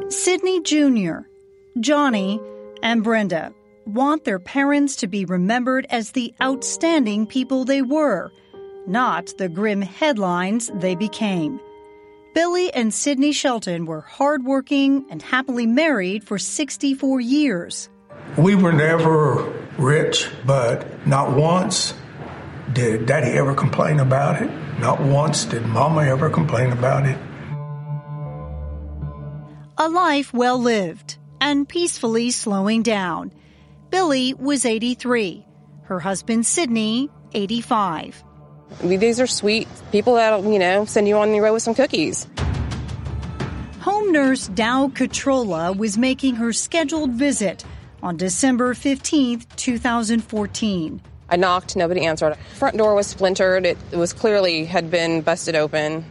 Sidney 0.09 0.61
Jr., 0.61 1.27
Johnny, 1.79 2.39
and 2.81 3.03
Brenda 3.03 3.53
want 3.85 4.25
their 4.25 4.39
parents 4.39 4.95
to 4.97 5.07
be 5.07 5.25
remembered 5.25 5.85
as 5.89 6.11
the 6.11 6.33
outstanding 6.41 7.25
people 7.25 7.65
they 7.65 7.81
were, 7.81 8.31
not 8.87 9.33
the 9.37 9.49
grim 9.49 9.81
headlines 9.81 10.69
they 10.75 10.95
became. 10.95 11.59
Billy 12.33 12.73
and 12.73 12.93
Sidney 12.93 13.31
Shelton 13.31 13.85
were 13.85 14.01
hardworking 14.01 15.05
and 15.09 15.21
happily 15.21 15.67
married 15.67 16.23
for 16.23 16.39
64 16.39 17.21
years. 17.21 17.89
We 18.37 18.55
were 18.55 18.73
never 18.73 19.53
rich, 19.77 20.29
but 20.45 21.05
not 21.07 21.35
once 21.35 21.93
did 22.71 23.05
Daddy 23.05 23.31
ever 23.37 23.53
complain 23.53 23.99
about 23.99 24.41
it. 24.41 24.49
Not 24.79 25.01
once 25.01 25.45
did 25.45 25.65
Mama 25.65 26.01
ever 26.05 26.29
complain 26.29 26.71
about 26.71 27.05
it. 27.05 27.17
A 29.77 29.89
life 29.89 30.33
well 30.33 30.57
lived 30.59 31.17
and 31.41 31.67
peacefully 31.67 32.31
slowing 32.31 32.83
down. 32.83 33.31
Billy 33.89 34.33
was 34.33 34.65
83, 34.65 35.45
her 35.83 35.99
husband 35.99 36.45
Sidney, 36.45 37.09
85. 37.33 38.23
These 38.81 39.19
are 39.19 39.27
sweet 39.27 39.67
people 39.91 40.15
that'll, 40.15 40.51
you 40.51 40.59
know, 40.59 40.86
send 40.86 41.07
you 41.07 41.17
on 41.17 41.33
your 41.33 41.43
way 41.43 41.51
with 41.51 41.62
some 41.62 41.75
cookies. 41.75 42.27
Home 43.81 44.12
nurse 44.12 44.47
Dow 44.47 44.88
Catrola 44.88 45.73
was 45.73 45.97
making 45.97 46.36
her 46.36 46.53
scheduled 46.53 47.12
visit 47.12 47.65
on 48.01 48.17
December 48.17 48.73
15th, 48.73 49.45
2014. 49.55 51.01
I 51.33 51.35
knocked, 51.35 51.75
nobody 51.75 52.05
answered. 52.05 52.37
Front 52.59 52.77
door 52.77 52.93
was 52.93 53.07
splintered. 53.07 53.65
It, 53.65 53.75
it 53.91 53.97
was 53.97 54.13
clearly 54.13 54.65
had 54.65 54.91
been 54.91 55.21
busted 55.21 55.55
open. 55.55 56.05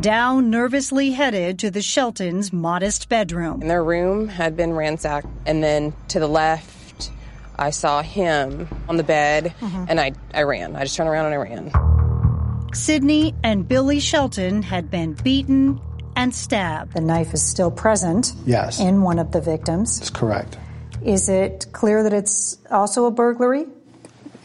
Dow 0.00 0.40
nervously 0.40 1.12
headed 1.12 1.60
to 1.60 1.70
the 1.70 1.80
Sheltons' 1.80 2.52
modest 2.52 3.08
bedroom. 3.08 3.60
And 3.60 3.70
their 3.70 3.84
room 3.84 4.26
had 4.26 4.56
been 4.56 4.72
ransacked. 4.72 5.28
And 5.46 5.62
then 5.62 5.92
to 6.08 6.18
the 6.18 6.26
left, 6.26 7.12
I 7.56 7.70
saw 7.70 8.02
him 8.02 8.66
on 8.88 8.96
the 8.96 9.04
bed, 9.04 9.54
mm-hmm. 9.60 9.84
and 9.88 10.00
I, 10.00 10.14
I 10.34 10.42
ran. 10.42 10.74
I 10.74 10.82
just 10.82 10.96
turned 10.96 11.08
around 11.08 11.26
and 11.26 11.34
I 11.34 11.38
ran. 11.38 12.74
Sidney 12.74 13.36
and 13.44 13.68
Billy 13.68 14.00
Shelton 14.00 14.62
had 14.62 14.90
been 14.90 15.12
beaten 15.12 15.80
and 16.16 16.34
stabbed. 16.34 16.94
The 16.94 17.00
knife 17.00 17.32
is 17.32 17.44
still 17.44 17.70
present 17.70 18.32
Yes. 18.44 18.80
in 18.80 19.02
one 19.02 19.20
of 19.20 19.30
the 19.30 19.40
victims. 19.40 20.00
That's 20.00 20.10
correct. 20.10 20.58
Is 21.04 21.28
it 21.28 21.66
clear 21.70 22.02
that 22.02 22.12
it's 22.12 22.58
also 22.72 23.04
a 23.04 23.12
burglary? 23.12 23.68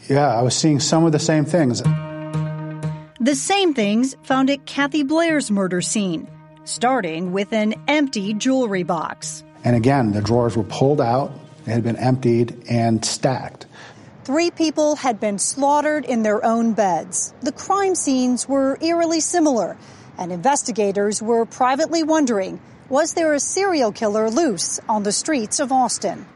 Yeah, 0.08 0.28
I 0.28 0.42
was 0.42 0.54
seeing 0.54 0.80
some 0.80 1.04
of 1.04 1.12
the 1.12 1.18
same 1.18 1.44
things. 1.44 1.82
The 3.20 3.34
same 3.34 3.72
things 3.72 4.16
found 4.22 4.50
at 4.50 4.66
Kathy 4.66 5.02
Blair's 5.02 5.50
murder 5.50 5.80
scene, 5.80 6.28
starting 6.64 7.32
with 7.32 7.52
an 7.52 7.74
empty 7.88 8.34
jewelry 8.34 8.82
box. 8.82 9.42
And 9.64 9.74
again, 9.74 10.12
the 10.12 10.20
drawers 10.20 10.56
were 10.56 10.64
pulled 10.64 11.00
out, 11.00 11.32
they 11.64 11.72
had 11.72 11.82
been 11.82 11.96
emptied 11.96 12.64
and 12.68 13.02
stacked. 13.02 13.66
Three 14.24 14.50
people 14.50 14.96
had 14.96 15.20
been 15.20 15.38
slaughtered 15.38 16.04
in 16.04 16.22
their 16.22 16.44
own 16.44 16.74
beds. 16.74 17.32
The 17.40 17.52
crime 17.52 17.94
scenes 17.94 18.46
were 18.48 18.78
eerily 18.82 19.20
similar, 19.20 19.76
and 20.18 20.32
investigators 20.32 21.22
were 21.22 21.46
privately 21.46 22.02
wondering 22.02 22.60
was 22.90 23.14
there 23.14 23.32
a 23.32 23.40
serial 23.40 23.92
killer 23.92 24.28
loose 24.28 24.78
on 24.90 25.02
the 25.02 25.12
streets 25.12 25.58
of 25.58 25.72
Austin? 25.72 26.26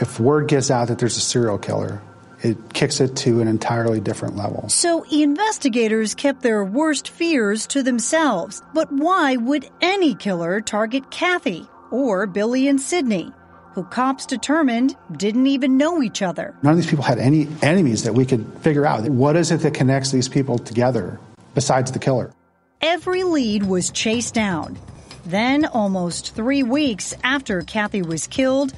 If 0.00 0.18
word 0.18 0.48
gets 0.48 0.70
out 0.70 0.88
that 0.88 0.98
there's 0.98 1.16
a 1.16 1.20
serial 1.20 1.58
killer, 1.58 2.00
it 2.42 2.72
kicks 2.72 3.00
it 3.00 3.16
to 3.16 3.40
an 3.40 3.48
entirely 3.48 4.00
different 4.00 4.36
level. 4.36 4.68
So 4.68 5.04
investigators 5.04 6.14
kept 6.14 6.42
their 6.42 6.64
worst 6.64 7.10
fears 7.10 7.66
to 7.68 7.82
themselves. 7.82 8.62
But 8.72 8.90
why 8.90 9.36
would 9.36 9.68
any 9.80 10.14
killer 10.14 10.60
target 10.60 11.10
Kathy 11.10 11.68
or 11.90 12.26
Billy 12.26 12.66
and 12.66 12.80
Sidney? 12.80 13.32
who 13.74 13.84
cops 13.84 14.26
determined 14.26 14.96
didn't 15.16 15.46
even 15.46 15.76
know 15.76 16.02
each 16.02 16.22
other? 16.22 16.54
None 16.62 16.72
of 16.72 16.76
these 16.76 16.90
people 16.90 17.04
had 17.04 17.18
any 17.18 17.48
enemies 17.62 18.02
that 18.04 18.14
we 18.14 18.26
could 18.26 18.44
figure 18.60 18.84
out. 18.84 19.08
What 19.08 19.36
is 19.36 19.50
it 19.50 19.60
that 19.60 19.74
connects 19.74 20.10
these 20.10 20.28
people 20.28 20.58
together 20.58 21.20
besides 21.54 21.92
the 21.92 21.98
killer? 21.98 22.32
Every 22.80 23.22
lead 23.22 23.64
was 23.64 23.90
chased 23.90 24.34
down. 24.34 24.78
Then, 25.26 25.66
almost 25.66 26.34
three 26.34 26.62
weeks 26.62 27.14
after 27.22 27.62
Kathy 27.62 28.02
was 28.02 28.26
killed, 28.26 28.72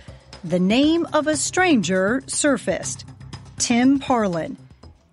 the 0.44 0.58
name 0.58 1.06
of 1.12 1.26
a 1.26 1.36
stranger 1.36 2.22
surfaced 2.26 3.04
Tim 3.58 4.00
Parlin. 4.00 4.56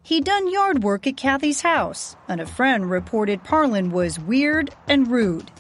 He'd 0.04 0.24
done 0.26 0.52
yard 0.52 0.84
work 0.84 1.06
at 1.06 1.18
Kathy's 1.18 1.62
house, 1.62 2.15
and 2.28 2.42
a 2.42 2.46
friend 2.48 2.89
reported 2.89 3.44
Parlin 3.44 3.92
was 3.92 4.20
weird 4.20 4.74
and 4.88 5.08
rude. 5.08 5.52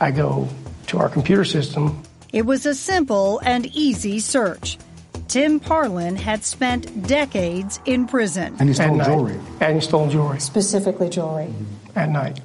I 0.00 0.12
go 0.12 0.48
to 0.86 0.98
our 0.98 1.08
computer 1.08 1.44
system. 1.44 2.02
It 2.32 2.46
was 2.46 2.64
a 2.64 2.74
simple 2.74 3.40
and 3.44 3.66
easy 3.66 4.20
search. 4.20 4.78
Tim 5.26 5.58
Parlin 5.58 6.16
had 6.16 6.44
spent 6.44 7.06
decades 7.06 7.80
in 7.84 8.06
prison. 8.06 8.56
And 8.60 8.68
he 8.68 8.74
stole 8.74 8.98
jewelry. 9.00 9.38
And 9.60 9.74
he 9.74 9.80
stole 9.80 10.08
jewelry 10.08 10.40
Specifically 10.40 11.08
jewelry. 11.10 11.52
at 11.96 12.08
night. 12.08 12.40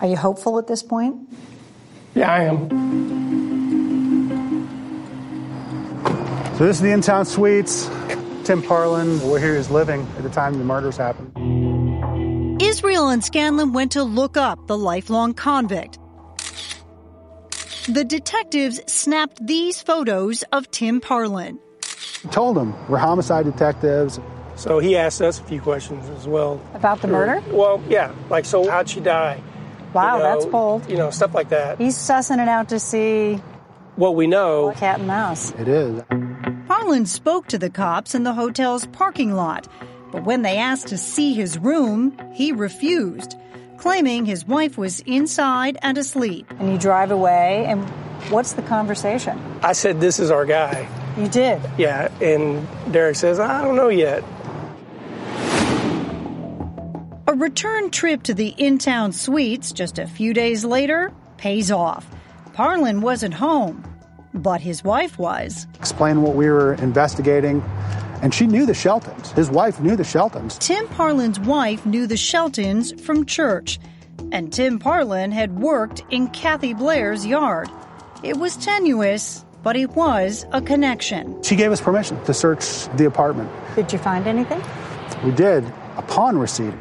Are 0.00 0.06
you 0.06 0.16
hopeful 0.16 0.58
at 0.58 0.66
this 0.68 0.82
point? 0.82 1.16
Yeah, 2.14 2.32
I 2.32 2.44
am. 2.44 3.51
So 6.62 6.68
this 6.68 6.76
is 6.76 6.82
the 6.82 6.92
in-town 6.92 7.24
suites. 7.24 7.88
Tim 8.44 8.62
Parlin, 8.62 9.20
where 9.28 9.40
he 9.40 9.50
was 9.50 9.68
living 9.68 10.06
at 10.16 10.22
the 10.22 10.30
time 10.30 10.56
the 10.58 10.62
murders 10.62 10.96
happened. 10.96 11.32
Israel 12.62 13.08
and 13.08 13.24
Scanlon 13.24 13.72
went 13.72 13.90
to 13.90 14.04
look 14.04 14.36
up 14.36 14.68
the 14.68 14.78
lifelong 14.78 15.34
convict. 15.34 15.98
The 17.88 18.04
detectives 18.04 18.80
snapped 18.86 19.44
these 19.44 19.82
photos 19.82 20.44
of 20.52 20.70
Tim 20.70 21.00
Parlin. 21.00 21.58
I 22.24 22.28
told 22.28 22.56
him 22.56 22.74
we're 22.88 22.98
homicide 22.98 23.44
detectives. 23.44 24.20
So 24.54 24.78
he 24.78 24.96
asked 24.96 25.20
us 25.20 25.40
a 25.40 25.42
few 25.42 25.60
questions 25.60 26.08
as 26.10 26.28
well. 26.28 26.60
About 26.74 27.02
the 27.02 27.08
murder? 27.08 27.42
Well, 27.50 27.82
yeah. 27.88 28.14
Like, 28.30 28.44
so 28.44 28.70
how'd 28.70 28.88
she 28.88 29.00
die? 29.00 29.42
Wow, 29.92 30.18
You 30.18 30.22
know, 30.22 30.34
that's 30.34 30.46
bold. 30.46 30.88
You 30.88 30.96
know, 30.96 31.10
stuff 31.10 31.34
like 31.34 31.48
that. 31.48 31.80
He's 31.80 31.96
sussing 31.98 32.40
it 32.40 32.46
out 32.46 32.68
to 32.68 32.78
see 32.78 33.42
What 33.96 34.14
we 34.14 34.28
know. 34.28 34.72
cat 34.76 35.00
and 35.00 35.08
mouse. 35.08 35.50
It 35.58 35.66
is. 35.66 36.00
Parlin 36.82 37.06
spoke 37.06 37.46
to 37.46 37.58
the 37.58 37.70
cops 37.70 38.12
in 38.12 38.24
the 38.24 38.32
hotel's 38.32 38.86
parking 38.86 39.34
lot, 39.34 39.68
but 40.10 40.24
when 40.24 40.42
they 40.42 40.58
asked 40.58 40.88
to 40.88 40.98
see 40.98 41.32
his 41.32 41.56
room, 41.56 42.18
he 42.32 42.50
refused, 42.50 43.36
claiming 43.78 44.26
his 44.26 44.44
wife 44.44 44.76
was 44.76 44.98
inside 45.06 45.78
and 45.82 45.96
asleep. 45.96 46.44
And 46.58 46.72
you 46.72 46.78
drive 46.78 47.12
away, 47.12 47.66
and 47.66 47.88
what's 48.32 48.54
the 48.54 48.62
conversation? 48.62 49.40
I 49.62 49.74
said, 49.74 50.00
this 50.00 50.18
is 50.18 50.32
our 50.32 50.44
guy. 50.44 50.88
You 51.16 51.28
did. 51.28 51.62
Yeah. 51.78 52.10
And 52.20 52.66
Derek 52.90 53.14
says, 53.14 53.38
I 53.38 53.62
don't 53.62 53.76
know 53.76 53.88
yet. 53.88 54.24
A 57.28 57.34
return 57.34 57.90
trip 57.90 58.24
to 58.24 58.34
the 58.34 58.48
in 58.58 58.78
town 58.78 59.12
suites 59.12 59.70
just 59.70 60.00
a 60.00 60.08
few 60.08 60.34
days 60.34 60.64
later 60.64 61.12
pays 61.36 61.70
off. 61.70 62.10
Parlin 62.54 63.02
wasn't 63.02 63.34
home, 63.34 63.84
but 64.34 64.60
his 64.60 64.84
wife 64.84 65.18
was. 65.18 65.66
Explain 65.78 66.22
what 66.22 66.34
we 66.34 66.48
were 66.48 66.74
investigating. 66.74 67.62
And 68.22 68.32
she 68.32 68.46
knew 68.46 68.66
the 68.66 68.74
Sheltons. 68.74 69.32
His 69.32 69.50
wife 69.50 69.80
knew 69.80 69.96
the 69.96 70.04
Sheltons. 70.04 70.56
Tim 70.58 70.86
Parlin's 70.88 71.40
wife 71.40 71.84
knew 71.84 72.06
the 72.06 72.16
Sheltons 72.16 72.92
from 73.02 73.26
church, 73.26 73.80
and 74.30 74.52
Tim 74.52 74.78
Parlin 74.78 75.32
had 75.32 75.58
worked 75.58 76.02
in 76.10 76.28
Kathy 76.28 76.72
Blair's 76.72 77.26
yard. 77.26 77.68
It 78.22 78.36
was 78.36 78.56
tenuous, 78.56 79.44
but 79.64 79.76
it 79.76 79.90
was 79.90 80.46
a 80.52 80.62
connection. 80.62 81.42
She 81.42 81.56
gave 81.56 81.72
us 81.72 81.80
permission 81.80 82.22
to 82.24 82.32
search 82.32 82.86
the 82.96 83.06
apartment. 83.06 83.50
Did 83.74 83.92
you 83.92 83.98
find 83.98 84.26
anything? 84.28 84.62
We 85.24 85.32
did 85.32 85.64
upon 85.96 86.06
pawn 86.06 86.38
receipt 86.38 86.74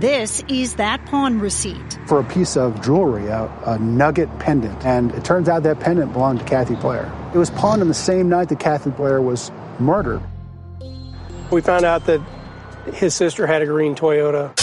This 0.00 0.44
is 0.46 0.76
that 0.76 1.04
pawn 1.06 1.40
receipt. 1.40 1.98
for 2.06 2.20
a 2.20 2.24
piece 2.24 2.56
of 2.56 2.80
jewelry, 2.82 3.26
a, 3.26 3.50
a 3.66 3.78
nugget 3.80 4.28
pendant. 4.38 4.86
And 4.86 5.10
it 5.12 5.24
turns 5.24 5.48
out 5.48 5.64
that 5.64 5.80
pendant 5.80 6.12
belonged 6.12 6.38
to 6.38 6.44
Kathy 6.44 6.76
Blair. 6.76 7.12
It 7.34 7.38
was 7.38 7.50
pawned 7.50 7.82
on 7.82 7.88
the 7.88 7.94
same 7.94 8.28
night 8.28 8.48
that 8.50 8.60
Kathy 8.60 8.90
Blair 8.90 9.20
was 9.20 9.50
murdered. 9.80 10.22
We 11.50 11.62
found 11.62 11.84
out 11.84 12.06
that 12.06 12.20
his 12.94 13.12
sister 13.12 13.46
had 13.46 13.60
a 13.60 13.66
green 13.66 13.96
Toyota. 13.96 14.54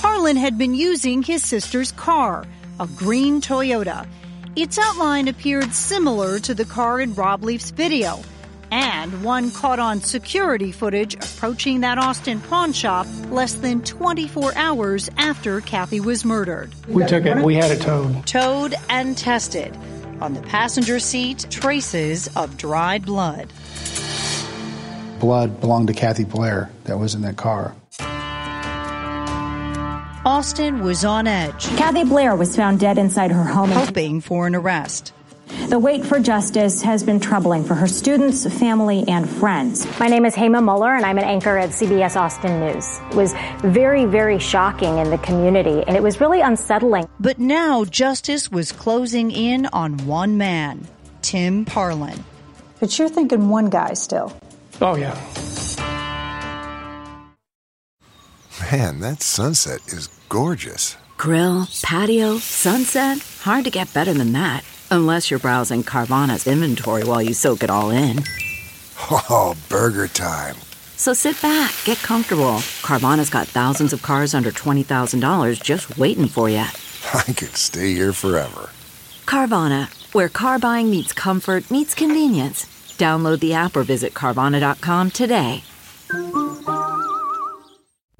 Parlin 0.00 0.36
had 0.36 0.56
been 0.58 0.74
using 0.74 1.24
his 1.24 1.42
sister's 1.42 1.90
car, 1.90 2.44
a 2.78 2.86
green 2.86 3.40
Toyota. 3.40 4.06
Its 4.54 4.78
outline 4.78 5.26
appeared 5.26 5.72
similar 5.72 6.38
to 6.38 6.54
the 6.54 6.64
car 6.64 7.00
in 7.00 7.14
Rob 7.14 7.42
Leaf's 7.42 7.70
video, 7.72 8.22
and 8.72 9.22
one 9.22 9.50
caught 9.50 9.78
on 9.78 10.00
security 10.00 10.72
footage 10.72 11.14
approaching 11.14 11.82
that 11.82 11.98
Austin 11.98 12.40
pawn 12.40 12.72
shop 12.72 13.06
less 13.28 13.52
than 13.52 13.82
24 13.82 14.56
hours 14.56 15.10
after 15.18 15.60
Kathy 15.60 16.00
was 16.00 16.24
murdered. 16.24 16.74
We 16.88 17.04
took 17.04 17.26
it. 17.26 17.36
We 17.44 17.54
had 17.54 17.70
it 17.70 17.82
towed. 17.82 18.26
Towed 18.26 18.74
and 18.88 19.16
tested. 19.16 19.76
On 20.22 20.32
the 20.32 20.40
passenger 20.40 20.98
seat, 20.98 21.46
traces 21.50 22.34
of 22.34 22.56
dried 22.56 23.04
blood. 23.04 23.52
Blood 25.20 25.60
belonged 25.60 25.88
to 25.88 25.94
Kathy 25.94 26.24
Blair 26.24 26.70
that 26.84 26.98
was 26.98 27.14
in 27.14 27.20
that 27.22 27.36
car. 27.36 27.74
Austin 30.24 30.80
was 30.80 31.04
on 31.04 31.26
edge, 31.26 31.66
Kathy 31.76 32.04
Blair 32.04 32.36
was 32.36 32.56
found 32.56 32.80
dead 32.80 32.96
inside 32.96 33.32
her 33.32 33.44
home. 33.44 33.70
hoping 33.70 34.20
for 34.20 34.46
an 34.46 34.54
arrest. 34.54 35.12
The 35.68 35.78
wait 35.78 36.04
for 36.04 36.18
justice 36.18 36.82
has 36.82 37.02
been 37.02 37.20
troubling 37.20 37.64
for 37.64 37.74
her 37.74 37.86
students, 37.86 38.46
family, 38.58 39.04
and 39.06 39.28
friends. 39.28 39.86
My 39.98 40.08
name 40.08 40.24
is 40.24 40.34
Hema 40.34 40.62
Mullur, 40.62 40.96
and 40.96 41.04
I'm 41.04 41.18
an 41.18 41.24
anchor 41.24 41.58
at 41.58 41.70
CBS 41.70 42.16
Austin 42.16 42.60
News. 42.60 43.00
It 43.10 43.14
was 43.14 43.34
very, 43.62 44.04
very 44.06 44.38
shocking 44.38 44.98
in 44.98 45.10
the 45.10 45.18
community, 45.18 45.84
and 45.86 45.96
it 45.96 46.02
was 46.02 46.20
really 46.20 46.40
unsettling. 46.40 47.06
But 47.20 47.38
now 47.38 47.84
justice 47.84 48.50
was 48.50 48.72
closing 48.72 49.30
in 49.30 49.66
on 49.66 49.98
one 50.06 50.38
man, 50.38 50.86
Tim 51.20 51.64
Parlin. 51.64 52.22
But 52.80 52.98
you're 52.98 53.08
thinking 53.08 53.48
one 53.48 53.68
guy 53.68 53.92
still. 53.92 54.36
Oh, 54.80 54.96
yeah. 54.96 55.14
Man, 58.70 59.00
that 59.00 59.22
sunset 59.22 59.80
is 59.88 60.08
gorgeous. 60.28 60.96
Grill, 61.18 61.68
patio, 61.82 62.38
sunset. 62.38 63.18
Hard 63.42 63.64
to 63.64 63.70
get 63.70 63.92
better 63.94 64.12
than 64.12 64.32
that. 64.32 64.64
Unless 64.92 65.30
you're 65.30 65.40
browsing 65.40 65.82
Carvana's 65.82 66.46
inventory 66.46 67.02
while 67.02 67.22
you 67.22 67.32
soak 67.32 67.62
it 67.62 67.70
all 67.70 67.90
in. 67.90 68.22
Oh, 69.10 69.56
burger 69.70 70.06
time. 70.06 70.56
So 70.98 71.14
sit 71.14 71.40
back, 71.40 71.74
get 71.86 71.96
comfortable. 72.02 72.60
Carvana's 72.84 73.30
got 73.30 73.48
thousands 73.48 73.94
of 73.94 74.02
cars 74.02 74.34
under 74.34 74.50
$20,000 74.50 75.62
just 75.62 75.96
waiting 75.96 76.28
for 76.28 76.50
you. 76.50 76.58
I 77.14 77.22
could 77.22 77.56
stay 77.56 77.94
here 77.94 78.12
forever. 78.12 78.68
Carvana, 79.24 79.88
where 80.12 80.28
car 80.28 80.58
buying 80.58 80.90
meets 80.90 81.14
comfort, 81.14 81.70
meets 81.70 81.94
convenience. 81.94 82.66
Download 82.98 83.40
the 83.40 83.54
app 83.54 83.76
or 83.76 83.84
visit 83.84 84.12
Carvana.com 84.12 85.10
today. 85.10 85.64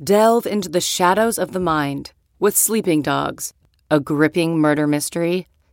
Delve 0.03 0.47
into 0.47 0.71
the 0.71 0.81
shadows 0.81 1.39
of 1.39 1.53
the 1.53 1.61
mind 1.61 2.13
with 2.39 2.57
Sleeping 2.57 3.03
Dogs, 3.03 3.53
a 3.91 4.01
gripping 4.01 4.59
murder 4.59 4.87
mystery 4.87 5.49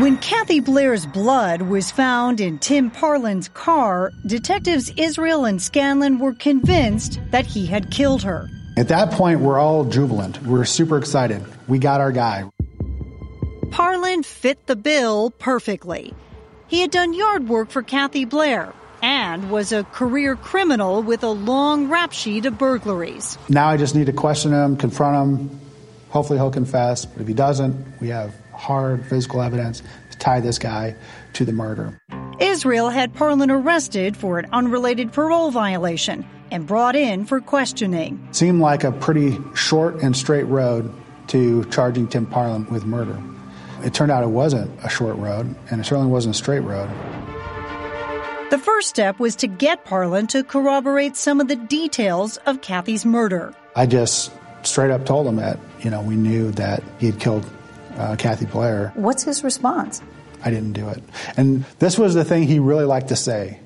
When 0.00 0.16
Kathy 0.16 0.60
Blair's 0.60 1.04
blood 1.04 1.60
was 1.60 1.90
found 1.90 2.40
in 2.40 2.58
Tim 2.58 2.90
Parlin's 2.90 3.50
car, 3.50 4.12
detectives 4.24 4.90
Israel 4.96 5.44
and 5.44 5.60
Scanlon 5.60 6.18
were 6.18 6.32
convinced 6.32 7.20
that 7.32 7.44
he 7.44 7.66
had 7.66 7.90
killed 7.90 8.22
her. 8.22 8.48
At 8.78 8.88
that 8.88 9.10
point, 9.10 9.40
we're 9.40 9.58
all 9.58 9.84
jubilant. 9.84 10.42
We're 10.42 10.64
super 10.64 10.96
excited. 10.96 11.44
We 11.68 11.78
got 11.78 12.00
our 12.00 12.12
guy. 12.12 12.48
Parlin 13.68 14.24
fit 14.24 14.66
the 14.66 14.74
bill 14.74 15.32
perfectly. 15.32 16.14
He 16.68 16.80
had 16.80 16.90
done 16.90 17.12
yard 17.12 17.50
work 17.50 17.68
for 17.68 17.82
Kathy 17.82 18.24
Blair 18.24 18.72
and 19.02 19.50
was 19.50 19.70
a 19.70 19.84
career 19.84 20.34
criminal 20.34 21.02
with 21.02 21.22
a 21.24 21.28
long 21.28 21.90
rap 21.90 22.12
sheet 22.12 22.46
of 22.46 22.56
burglaries. 22.56 23.36
Now 23.50 23.68
I 23.68 23.76
just 23.76 23.94
need 23.94 24.06
to 24.06 24.14
question 24.14 24.52
him, 24.52 24.78
confront 24.78 25.42
him. 25.42 25.60
Hopefully, 26.08 26.38
he'll 26.38 26.50
confess. 26.50 27.04
But 27.04 27.20
if 27.20 27.28
he 27.28 27.34
doesn't, 27.34 28.00
we 28.00 28.08
have 28.08 28.34
hard 28.60 29.04
physical 29.06 29.40
evidence 29.40 29.82
to 30.10 30.18
tie 30.18 30.40
this 30.40 30.58
guy 30.58 30.94
to 31.32 31.44
the 31.44 31.52
murder. 31.52 31.98
Israel 32.38 32.90
had 32.90 33.14
Parlin 33.14 33.50
arrested 33.50 34.16
for 34.16 34.38
an 34.38 34.48
unrelated 34.52 35.12
parole 35.12 35.50
violation 35.50 36.24
and 36.50 36.66
brought 36.66 36.96
in 36.96 37.24
for 37.24 37.40
questioning. 37.40 38.28
Seemed 38.32 38.60
like 38.60 38.84
a 38.84 38.92
pretty 38.92 39.38
short 39.54 40.02
and 40.02 40.16
straight 40.16 40.44
road 40.44 40.92
to 41.28 41.64
charging 41.66 42.08
Tim 42.08 42.26
Parlin 42.26 42.70
with 42.70 42.84
murder. 42.84 43.20
It 43.82 43.94
turned 43.94 44.10
out 44.10 44.22
it 44.22 44.28
wasn't 44.28 44.70
a 44.84 44.90
short 44.90 45.16
road, 45.16 45.54
and 45.70 45.80
it 45.80 45.84
certainly 45.84 46.10
wasn't 46.10 46.34
a 46.34 46.38
straight 46.38 46.60
road. 46.60 46.90
The 48.50 48.58
first 48.58 48.88
step 48.88 49.20
was 49.20 49.36
to 49.36 49.46
get 49.46 49.84
Parlin 49.84 50.26
to 50.28 50.42
corroborate 50.42 51.16
some 51.16 51.40
of 51.40 51.48
the 51.48 51.56
details 51.56 52.36
of 52.46 52.60
Kathy's 52.62 53.06
murder. 53.06 53.54
I 53.76 53.86
just 53.86 54.32
straight 54.64 54.90
up 54.90 55.06
told 55.06 55.26
him 55.26 55.36
that, 55.36 55.58
you 55.80 55.90
know, 55.90 56.02
we 56.02 56.16
knew 56.16 56.50
that 56.52 56.82
he 56.98 57.06
had 57.06 57.20
killed 57.20 57.46
uh, 57.96 58.16
Kathy 58.16 58.46
Blair. 58.46 58.92
What's 58.94 59.22
his 59.22 59.44
response? 59.44 60.02
I 60.42 60.50
didn't 60.50 60.72
do 60.72 60.88
it. 60.88 61.02
And 61.36 61.64
this 61.78 61.98
was 61.98 62.14
the 62.14 62.24
thing 62.24 62.44
he 62.44 62.58
really 62.58 62.84
liked 62.84 63.08
to 63.08 63.16
say 63.16 63.60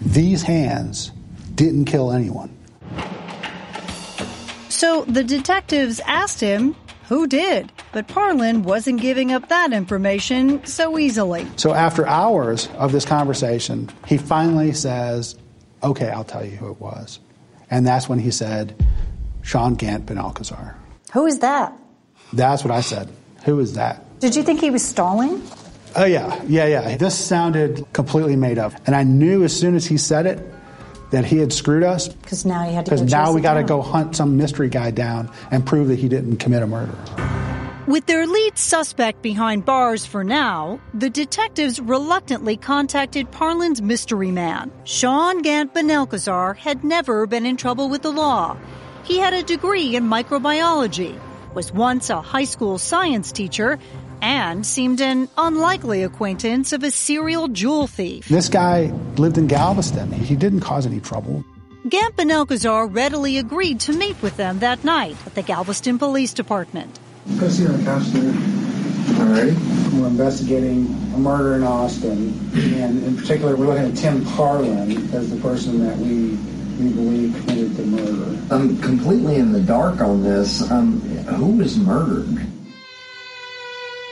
these 0.00 0.42
hands 0.42 1.12
didn't 1.54 1.86
kill 1.86 2.12
anyone. 2.12 2.56
So 4.68 5.04
the 5.04 5.24
detectives 5.24 6.00
asked 6.00 6.40
him 6.40 6.76
who 7.08 7.26
did, 7.26 7.72
but 7.92 8.08
Parlin 8.08 8.62
wasn't 8.64 9.00
giving 9.00 9.32
up 9.32 9.48
that 9.48 9.72
information 9.72 10.64
so 10.66 10.98
easily. 10.98 11.46
So 11.56 11.72
after 11.72 12.06
hours 12.06 12.68
of 12.76 12.92
this 12.92 13.04
conversation, 13.04 13.88
he 14.06 14.18
finally 14.18 14.72
says, 14.72 15.36
Okay, 15.82 16.08
I'll 16.08 16.24
tell 16.24 16.44
you 16.44 16.56
who 16.56 16.70
it 16.72 16.80
was. 16.80 17.20
And 17.70 17.86
that's 17.86 18.08
when 18.08 18.18
he 18.18 18.30
said, 18.30 18.74
Sean 19.42 19.74
Gant 19.74 20.06
Ben 20.06 20.18
Alcazar. 20.18 20.76
Who 21.12 21.26
is 21.26 21.38
that? 21.38 21.72
That's 22.32 22.64
what 22.64 22.72
I 22.72 22.80
said. 22.80 23.08
Who 23.46 23.60
is 23.60 23.74
that? 23.74 24.02
Did 24.18 24.34
you 24.36 24.42
think 24.42 24.60
he 24.60 24.70
was 24.70 24.84
stalling? 24.84 25.40
Oh, 25.94 26.04
yeah, 26.04 26.42
yeah, 26.48 26.66
yeah. 26.66 26.96
This 26.96 27.16
sounded 27.16 27.86
completely 27.92 28.36
made 28.36 28.58
up. 28.58 28.72
And 28.86 28.94
I 28.94 29.04
knew 29.04 29.44
as 29.44 29.58
soon 29.58 29.76
as 29.76 29.86
he 29.86 29.96
said 29.96 30.26
it 30.26 30.44
that 31.12 31.24
he 31.24 31.38
had 31.38 31.52
screwed 31.52 31.84
us. 31.84 32.08
Because 32.08 32.44
now 32.44 32.66
you 32.66 32.74
had 32.74 32.84
to 32.86 32.90
Because 32.90 33.10
now 33.10 33.32
we 33.32 33.40
got 33.40 33.54
to 33.54 33.62
go 33.62 33.80
hunt 33.80 34.16
some 34.16 34.36
mystery 34.36 34.68
guy 34.68 34.90
down 34.90 35.30
and 35.52 35.64
prove 35.64 35.88
that 35.88 35.98
he 35.98 36.08
didn't 36.08 36.38
commit 36.38 36.62
a 36.62 36.66
murder. 36.66 36.92
With 37.86 38.06
their 38.06 38.26
lead 38.26 38.58
suspect 38.58 39.22
behind 39.22 39.64
bars 39.64 40.04
for 40.04 40.24
now, 40.24 40.80
the 40.92 41.08
detectives 41.08 41.78
reluctantly 41.78 42.56
contacted 42.56 43.30
Parlin's 43.30 43.80
mystery 43.80 44.32
man. 44.32 44.72
Sean 44.82 45.40
Gant 45.40 45.72
Benelkazar 45.72 46.56
had 46.56 46.82
never 46.82 47.28
been 47.28 47.46
in 47.46 47.56
trouble 47.56 47.88
with 47.88 48.02
the 48.02 48.10
law. 48.10 48.56
He 49.04 49.18
had 49.18 49.34
a 49.34 49.44
degree 49.44 49.94
in 49.94 50.02
microbiology, 50.02 51.16
was 51.56 51.72
once 51.72 52.10
a 52.10 52.20
high 52.20 52.44
school 52.44 52.78
science 52.78 53.32
teacher, 53.32 53.78
and 54.20 54.64
seemed 54.64 55.00
an 55.00 55.28
unlikely 55.38 56.02
acquaintance 56.02 56.72
of 56.72 56.84
a 56.84 56.90
serial 56.90 57.48
jewel 57.48 57.86
thief. 57.86 58.28
This 58.28 58.48
guy 58.48 58.92
lived 59.16 59.38
in 59.38 59.46
Galveston. 59.46 60.12
He 60.12 60.36
didn't 60.36 60.60
cause 60.60 60.86
any 60.86 61.00
trouble. 61.00 61.44
Gant 61.88 62.16
Benelkazar 62.16 62.94
readily 62.94 63.38
agreed 63.38 63.80
to 63.80 63.92
meet 63.92 64.20
with 64.20 64.36
them 64.36 64.58
that 64.58 64.84
night 64.84 65.16
at 65.24 65.34
the 65.34 65.42
Galveston 65.42 65.98
Police 65.98 66.34
Department. 66.34 66.98
Go 67.38 67.48
see 67.48 67.66
our 67.66 67.78
counselor. 67.78 68.32
Alrighty. 68.32 69.98
We're 69.98 70.08
investigating 70.08 70.86
a 71.14 71.18
murder 71.18 71.54
in 71.54 71.62
Austin, 71.62 72.38
and 72.54 73.02
in 73.02 73.16
particular, 73.16 73.56
we're 73.56 73.66
looking 73.66 73.90
at 73.90 73.96
Tim 73.96 74.24
Parlin 74.24 75.12
as 75.14 75.30
the 75.30 75.40
person 75.40 75.78
that 75.86 75.96
we 75.96 76.36
we 76.78 76.92
believe 76.92 77.34
committed 77.40 77.76
the 77.76 77.84
murder. 77.84 78.54
I'm 78.54 78.80
completely 78.80 79.36
in 79.36 79.52
the 79.52 79.60
dark 79.60 80.00
on 80.00 80.22
this. 80.22 80.70
Um, 80.70 81.00
who 81.00 81.56
was 81.56 81.76
murdered? 81.78 82.46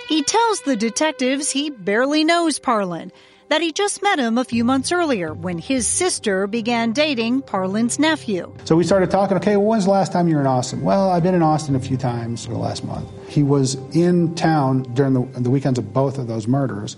He 0.08 0.22
tells 0.22 0.60
the 0.62 0.76
detectives 0.76 1.50
he 1.50 1.70
barely 1.70 2.24
knows 2.24 2.58
Parlin, 2.58 3.10
that 3.48 3.60
he 3.60 3.72
just 3.72 4.02
met 4.02 4.18
him 4.18 4.38
a 4.38 4.44
few 4.44 4.64
months 4.64 4.92
earlier 4.92 5.32
when 5.32 5.58
his 5.58 5.86
sister 5.86 6.46
began 6.46 6.92
dating 6.92 7.42
Parlin's 7.42 7.98
nephew. 7.98 8.54
So 8.64 8.76
we 8.76 8.84
started 8.84 9.10
talking. 9.10 9.36
Okay, 9.36 9.56
well, 9.56 9.66
when's 9.66 9.84
the 9.84 9.90
last 9.90 10.12
time 10.12 10.28
you 10.28 10.36
were 10.36 10.40
in 10.40 10.46
Austin? 10.46 10.82
Well, 10.82 11.10
I've 11.10 11.22
been 11.22 11.34
in 11.34 11.42
Austin 11.42 11.74
a 11.74 11.80
few 11.80 11.96
times 11.96 12.46
the 12.46 12.54
last 12.54 12.84
month. 12.84 13.08
He 13.28 13.42
was 13.42 13.74
in 13.94 14.34
town 14.34 14.82
during 14.94 15.12
the, 15.14 15.40
the 15.40 15.50
weekends 15.50 15.78
of 15.78 15.92
both 15.92 16.18
of 16.18 16.26
those 16.26 16.46
murders, 16.46 16.96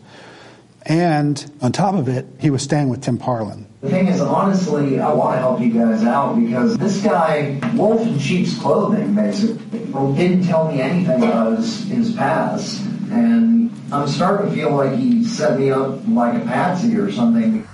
and 0.86 1.52
on 1.60 1.72
top 1.72 1.94
of 1.94 2.08
it, 2.08 2.26
he 2.38 2.50
was 2.50 2.62
staying 2.62 2.88
with 2.88 3.02
Tim 3.02 3.18
Parlin. 3.18 3.66
The 3.80 3.90
thing 3.90 4.08
is, 4.08 4.20
honestly, 4.20 5.00
I 5.00 5.12
want 5.12 5.36
to 5.36 5.38
help 5.38 5.60
you 5.60 5.72
guys 5.72 6.02
out 6.04 6.34
because 6.34 6.78
this 6.78 7.02
guy, 7.02 7.60
wolf 7.74 8.00
in 8.02 8.18
sheep's 8.18 8.58
clothing, 8.58 9.14
basically, 9.14 9.78
didn't 10.14 10.44
tell 10.44 10.70
me 10.70 10.80
anything 10.80 11.22
about 11.22 11.58
his, 11.58 11.84
his 11.88 12.14
past. 12.14 12.82
And 13.10 13.70
I'm 13.92 14.08
starting 14.08 14.48
to 14.48 14.54
feel 14.54 14.74
like 14.74 14.98
he 14.98 15.24
set 15.24 15.58
me 15.58 15.70
up 15.70 16.00
like 16.08 16.40
a 16.40 16.44
patsy 16.46 16.96
or 16.96 17.12
something. 17.12 17.66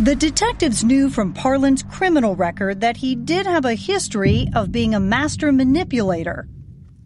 The 0.00 0.16
detectives 0.16 0.82
knew 0.82 1.08
from 1.08 1.34
Parlin's 1.34 1.82
criminal 1.84 2.34
record 2.34 2.80
that 2.80 2.96
he 2.96 3.14
did 3.14 3.46
have 3.46 3.64
a 3.64 3.74
history 3.74 4.48
of 4.54 4.72
being 4.72 4.94
a 4.94 5.00
master 5.00 5.52
manipulator. 5.52 6.48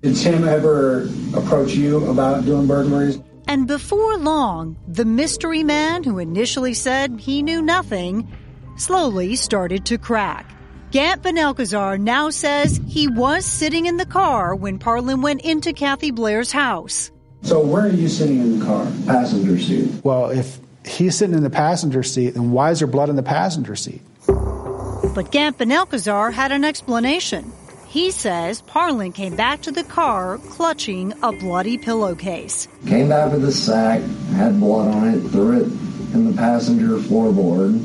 Did 0.03 0.17
Tim 0.17 0.49
ever 0.49 1.09
approach 1.37 1.75
you 1.75 2.09
about 2.09 2.45
doing 2.45 2.67
burglaries? 2.67 3.19
And 3.49 3.67
before 3.67 4.19
long, 4.19 4.77
the 4.87 5.07
mystery 5.07 5.65
man 5.65 6.05
who 6.05 6.19
initially 6.19 6.75
said 6.75 7.19
he 7.19 7.43
knew 7.43 7.63
nothing 7.63 8.31
slowly 8.77 9.37
started 9.37 9.87
to 9.87 9.97
crack. 9.97 10.55
Gant 10.91 11.23
Benelkazar 11.23 11.99
now 11.99 12.29
says 12.29 12.79
he 12.87 13.09
was 13.09 13.47
sitting 13.47 13.87
in 13.87 13.97
the 13.97 14.05
car 14.05 14.55
when 14.55 14.79
Parlin 14.79 15.23
went 15.23 15.41
into 15.41 15.73
Kathy 15.73 16.11
Blair's 16.11 16.53
house. 16.53 17.11
So 17.41 17.65
where 17.65 17.85
are 17.85 17.89
you 17.89 18.09
sitting 18.09 18.39
in 18.39 18.59
the 18.59 18.65
car? 18.67 18.87
Passenger 19.07 19.59
seat. 19.59 20.05
Well, 20.05 20.29
if 20.29 20.59
he's 20.85 21.17
sitting 21.17 21.35
in 21.35 21.43
the 21.43 21.49
passenger 21.49 22.03
seat, 22.03 22.31
then 22.31 22.51
why 22.51 22.71
is 22.71 22.81
there 22.81 22.89
blood 22.89 23.09
in 23.09 23.17
the 23.17 23.23
passenger 23.23 23.77
seat? 23.77 24.03
But 24.27 25.31
Gant 25.31 25.57
Benelkazar 25.57 26.35
had 26.35 26.53
an 26.53 26.65
explanation. 26.65 27.51
He 27.89 28.11
says 28.11 28.61
Parlin 28.61 29.15
came 29.15 29.35
back 29.35 29.63
to 29.63 29.73
the 29.73 29.83
car 29.83 30.37
clutching 30.51 31.15
a 31.23 31.33
bloody 31.33 31.79
pillowcase. 31.79 32.69
Came 32.87 33.09
back 33.09 33.33
with 33.33 33.43
a 33.47 33.53
sack, 33.53 34.03
had 34.35 34.61
blood 34.61 34.95
on 34.95 35.09
it, 35.09 35.21
threw 35.31 35.63
it 35.63 35.73
in 36.13 36.31
the 36.31 36.37
passenger 36.37 36.99
floorboard, 36.99 37.81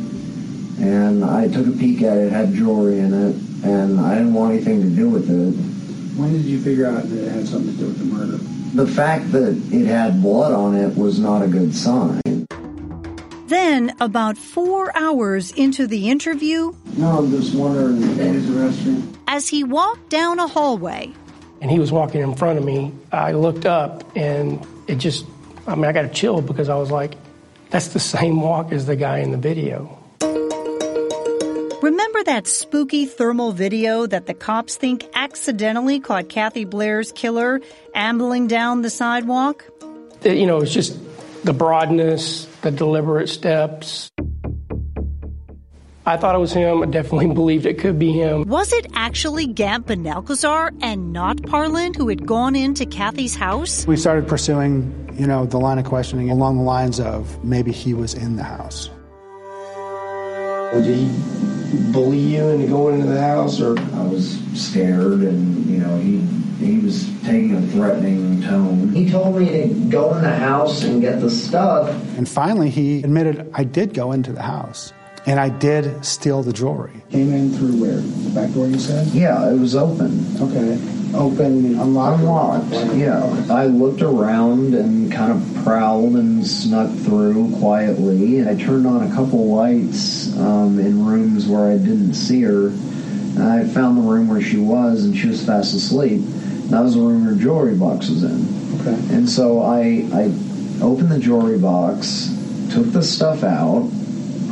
and 0.82 1.24
I 1.24 1.48
took 1.48 1.68
a 1.68 1.72
peek 1.72 2.02
at 2.02 2.18
it, 2.18 2.34
had 2.34 2.54
jewelry 2.54 3.00
in 3.00 3.14
it, 3.14 3.36
and 3.64 4.02
I 4.02 4.16
didn't 4.16 4.34
want 4.34 4.54
anything 4.54 4.82
to 4.82 4.90
do 4.90 5.08
with 5.10 5.30
it. 5.30 5.54
When 6.20 6.34
did 6.34 6.44
you 6.44 6.60
figure 6.60 6.86
out 6.86 7.08
that 7.10 7.26
it 7.26 7.32
had 7.32 7.48
something 7.48 7.72
to 7.72 7.78
do 7.78 7.86
with 7.86 8.00
the 8.00 8.06
murder? 8.06 8.38
The 8.76 8.92
fact 8.92 9.32
that 9.32 9.58
it 9.72 9.86
had 9.86 10.22
blood 10.22 10.52
on 10.52 10.76
it 10.76 10.98
was 10.98 11.18
not 11.18 11.44
a 11.44 11.48
good 11.48 11.74
sign. 11.74 12.22
Then, 13.58 13.96
about 14.00 14.36
four 14.36 14.92
hours 14.98 15.52
into 15.52 15.86
the 15.86 16.10
interview, 16.10 16.74
No, 16.98 17.20
I'm 17.20 17.30
just 17.30 17.54
wondering, 17.54 18.02
use 18.02 18.48
the 18.48 18.54
restroom? 18.54 19.16
as 19.28 19.48
he 19.48 19.64
walked 19.64 20.10
down 20.10 20.40
a 20.40 20.48
hallway, 20.48 21.14
and 21.62 21.70
he 21.70 21.78
was 21.78 21.92
walking 21.92 22.22
in 22.22 22.34
front 22.34 22.58
of 22.58 22.66
me, 22.66 22.92
I 23.12 23.34
looked 23.34 23.68
up 23.68 24.04
and 24.18 24.66
it 24.88 24.96
just, 24.96 25.28
I 25.68 25.76
mean, 25.76 25.86
I 25.86 25.92
got 25.92 26.06
a 26.06 26.10
chill 26.10 26.42
because 26.42 26.68
I 26.68 26.74
was 26.78 26.90
like, 26.90 27.14
that's 27.70 27.90
the 27.90 28.00
same 28.00 28.42
walk 28.42 28.72
as 28.72 28.88
the 28.88 28.96
guy 28.96 29.20
in 29.20 29.30
the 29.30 29.38
video. 29.38 30.00
Remember 31.84 32.24
that 32.24 32.48
spooky 32.48 33.06
thermal 33.06 33.52
video 33.52 34.08
that 34.08 34.26
the 34.26 34.34
cops 34.34 34.78
think 34.78 35.06
accidentally 35.14 36.00
caught 36.00 36.28
Kathy 36.28 36.66
Blair's 36.66 37.12
killer 37.12 37.62
ambling 37.94 38.48
down 38.48 38.82
the 38.82 38.90
sidewalk? 38.90 39.64
It- 40.24 40.38
you 40.38 40.48
know, 40.48 40.60
it's 40.62 40.74
just 40.74 40.98
the 41.44 41.54
broadness, 41.54 42.46
the 42.62 42.72
deliberate 42.72 43.28
steps. 43.28 44.10
I 46.06 46.18
thought 46.18 46.36
it 46.36 46.40
was 46.40 46.52
him. 46.52 46.84
I 46.84 46.86
definitely 46.88 47.28
believed 47.34 47.66
it 47.66 47.80
could 47.80 47.98
be 47.98 48.12
him. 48.12 48.48
Was 48.48 48.74
it 48.74 48.88
actually 48.94 49.48
Gant 49.48 49.88
Benelkazar 49.88 50.78
and 50.82 51.14
not 51.14 51.38
Parlin 51.38 51.96
who 51.96 52.10
had 52.10 52.26
gone 52.26 52.56
into 52.56 52.86
Kathy's 52.86 53.36
house? 53.36 53.88
We 53.88 53.96
started 53.96 54.28
pursuing, 54.28 55.16
you 55.18 55.28
know, 55.28 55.46
the 55.46 55.60
line 55.60 55.80
of 55.80 55.86
questioning 55.86 56.30
along 56.30 56.58
the 56.58 56.64
lines 56.64 57.00
of 57.00 57.44
maybe 57.44 57.72
he 57.72 57.94
was 57.94 58.14
in 58.14 58.36
the 58.36 58.44
house. 58.44 58.90
Did 60.74 60.86
he 60.86 61.92
bully 61.92 62.18
you 62.18 62.50
into 62.50 62.68
going 62.68 62.96
into 62.96 63.12
the 63.12 63.22
house, 63.22 63.62
or 63.62 63.78
I 63.78 64.04
was 64.04 64.40
scared, 64.56 65.22
and 65.22 65.66
you 65.68 65.78
know 65.78 65.98
he 66.00 66.28
he 66.64 66.80
was 66.80 67.10
taking 67.24 67.56
a 67.56 67.62
threatening 67.68 68.42
tone. 68.42 68.90
He 68.90 69.10
told 69.10 69.38
me 69.38 69.46
to 69.46 69.68
go 69.90 70.14
in 70.16 70.22
the 70.22 70.36
house 70.36 70.84
and 70.84 71.02
get 71.02 71.22
the 71.22 71.30
stuff. 71.30 71.90
And 72.18 72.28
finally, 72.28 72.70
he 72.70 73.04
admitted, 73.04 73.50
I 73.54 73.64
did 73.64 73.94
go 73.94 74.12
into 74.12 74.32
the 74.32 74.42
house 74.42 74.94
and 75.26 75.40
I 75.40 75.50
did 75.50 76.04
steal 76.06 76.44
the 76.44 76.54
jewelry. 76.54 77.04
Came 77.10 77.34
in 77.34 77.52
through 77.52 77.82
where? 77.82 77.98
The 77.98 78.30
back 78.32 78.54
door, 78.54 78.68
you 78.68 78.80
said? 78.80 79.08
Yeah, 79.08 79.52
it 79.52 79.58
was 79.58 79.76
open. 79.76 80.26
Okay. 80.42 80.80
Open, 81.16 81.80
unlocked? 81.80 82.22
Unlocked. 82.22 82.96
Yeah. 82.96 83.46
I 83.50 83.68
looked 83.68 84.02
around 84.02 84.74
and 84.74 85.12
kind 85.12 85.32
of 85.32 85.64
prowled 85.64 86.16
and 86.16 86.46
snuck 86.46 86.92
through 87.00 87.56
quietly. 87.60 88.40
And 88.40 88.50
I 88.50 88.56
turned 88.56 88.88
on 88.88 89.10
a 89.10 89.14
couple 89.14 89.54
lights 89.54 90.36
um, 90.38 90.80
in 90.80 91.06
rooms 91.06 91.48
where 91.48 91.72
I 91.72 91.78
didn't 91.78 92.16
see 92.16 92.42
her. 92.42 92.74
I 93.40 93.64
found 93.66 93.98
the 93.98 94.02
room 94.02 94.28
where 94.28 94.42
she 94.42 94.58
was, 94.58 95.06
and 95.06 95.18
she 95.18 95.28
was 95.28 95.44
fast 95.44 95.74
asleep. 95.74 96.22
That 96.70 96.82
was 96.82 96.96
the 96.96 97.02
room 97.02 97.24
her 97.24 97.36
jewelry 97.36 97.76
box 97.76 98.10
was 98.10 98.24
in. 98.24 98.82
Okay. 98.82 99.16
And 99.16 99.30
so 99.30 99.62
I, 99.62 100.08
I 100.14 100.32
opened 100.82 101.12
the 101.12 101.20
jewelry 101.20 101.60
box, 101.60 102.30
took 102.72 102.92
the 102.92 103.04
stuff 103.04 103.44
out, 103.44 103.90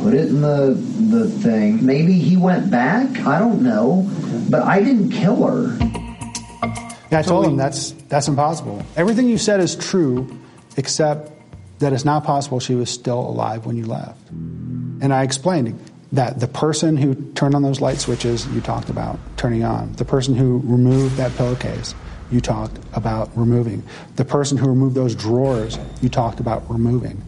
put 0.02 0.14
it 0.14 0.28
in 0.28 0.40
the 0.40 0.74
the 1.10 1.28
thing. 1.28 1.84
Maybe 1.84 2.14
he 2.14 2.36
went 2.36 2.70
back. 2.70 3.08
I 3.26 3.38
don't 3.38 3.62
know, 3.62 4.08
but 4.48 4.62
I 4.62 4.82
didn't 4.82 5.10
kill 5.10 5.44
her. 5.46 5.76
Yeah, 7.10 7.18
I 7.18 7.22
told 7.22 7.46
him 7.46 7.56
that's 7.56 7.92
that's 8.08 8.28
impossible. 8.28 8.84
Everything 8.96 9.28
you 9.28 9.38
said 9.38 9.60
is 9.60 9.76
true, 9.76 10.38
except 10.76 11.30
that 11.80 11.92
it's 11.92 12.04
not 12.04 12.24
possible 12.24 12.60
she 12.60 12.74
was 12.74 12.90
still 12.90 13.20
alive 13.20 13.66
when 13.66 13.76
you 13.76 13.84
left. 13.86 14.30
And 14.30 15.12
I 15.12 15.22
explained 15.22 15.78
that 16.12 16.40
the 16.40 16.46
person 16.46 16.96
who 16.96 17.14
turned 17.32 17.54
on 17.54 17.62
those 17.62 17.80
light 17.80 17.98
switches 17.98 18.46
you 18.48 18.60
talked 18.60 18.90
about 18.90 19.18
turning 19.36 19.64
on, 19.64 19.92
the 19.94 20.04
person 20.04 20.34
who 20.34 20.58
removed 20.64 21.16
that 21.16 21.34
pillowcase 21.36 21.94
you 22.30 22.40
talked 22.40 22.78
about 22.94 23.30
removing, 23.36 23.82
the 24.16 24.24
person 24.24 24.56
who 24.56 24.68
removed 24.68 24.94
those 24.94 25.14
drawers 25.14 25.78
you 26.00 26.08
talked 26.08 26.40
about 26.40 26.70
removing, 26.70 27.22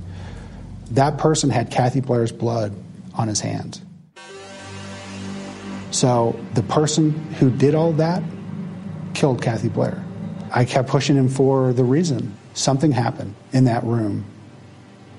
that 0.90 1.18
person 1.18 1.50
had 1.50 1.70
Kathy 1.70 2.00
Blair's 2.00 2.32
blood 2.32 2.74
on 3.14 3.28
his 3.28 3.40
hands. 3.40 3.80
So 5.90 6.38
the 6.54 6.62
person 6.62 7.12
who 7.34 7.50
did 7.50 7.74
all 7.74 7.92
that 7.94 8.22
killed 9.14 9.40
Kathy 9.40 9.68
Blair. 9.68 10.04
I 10.52 10.64
kept 10.64 10.88
pushing 10.88 11.16
him 11.16 11.28
for 11.28 11.72
the 11.72 11.84
reason. 11.84 12.36
Something 12.54 12.92
happened 12.92 13.34
in 13.52 13.64
that 13.64 13.82
room 13.84 14.24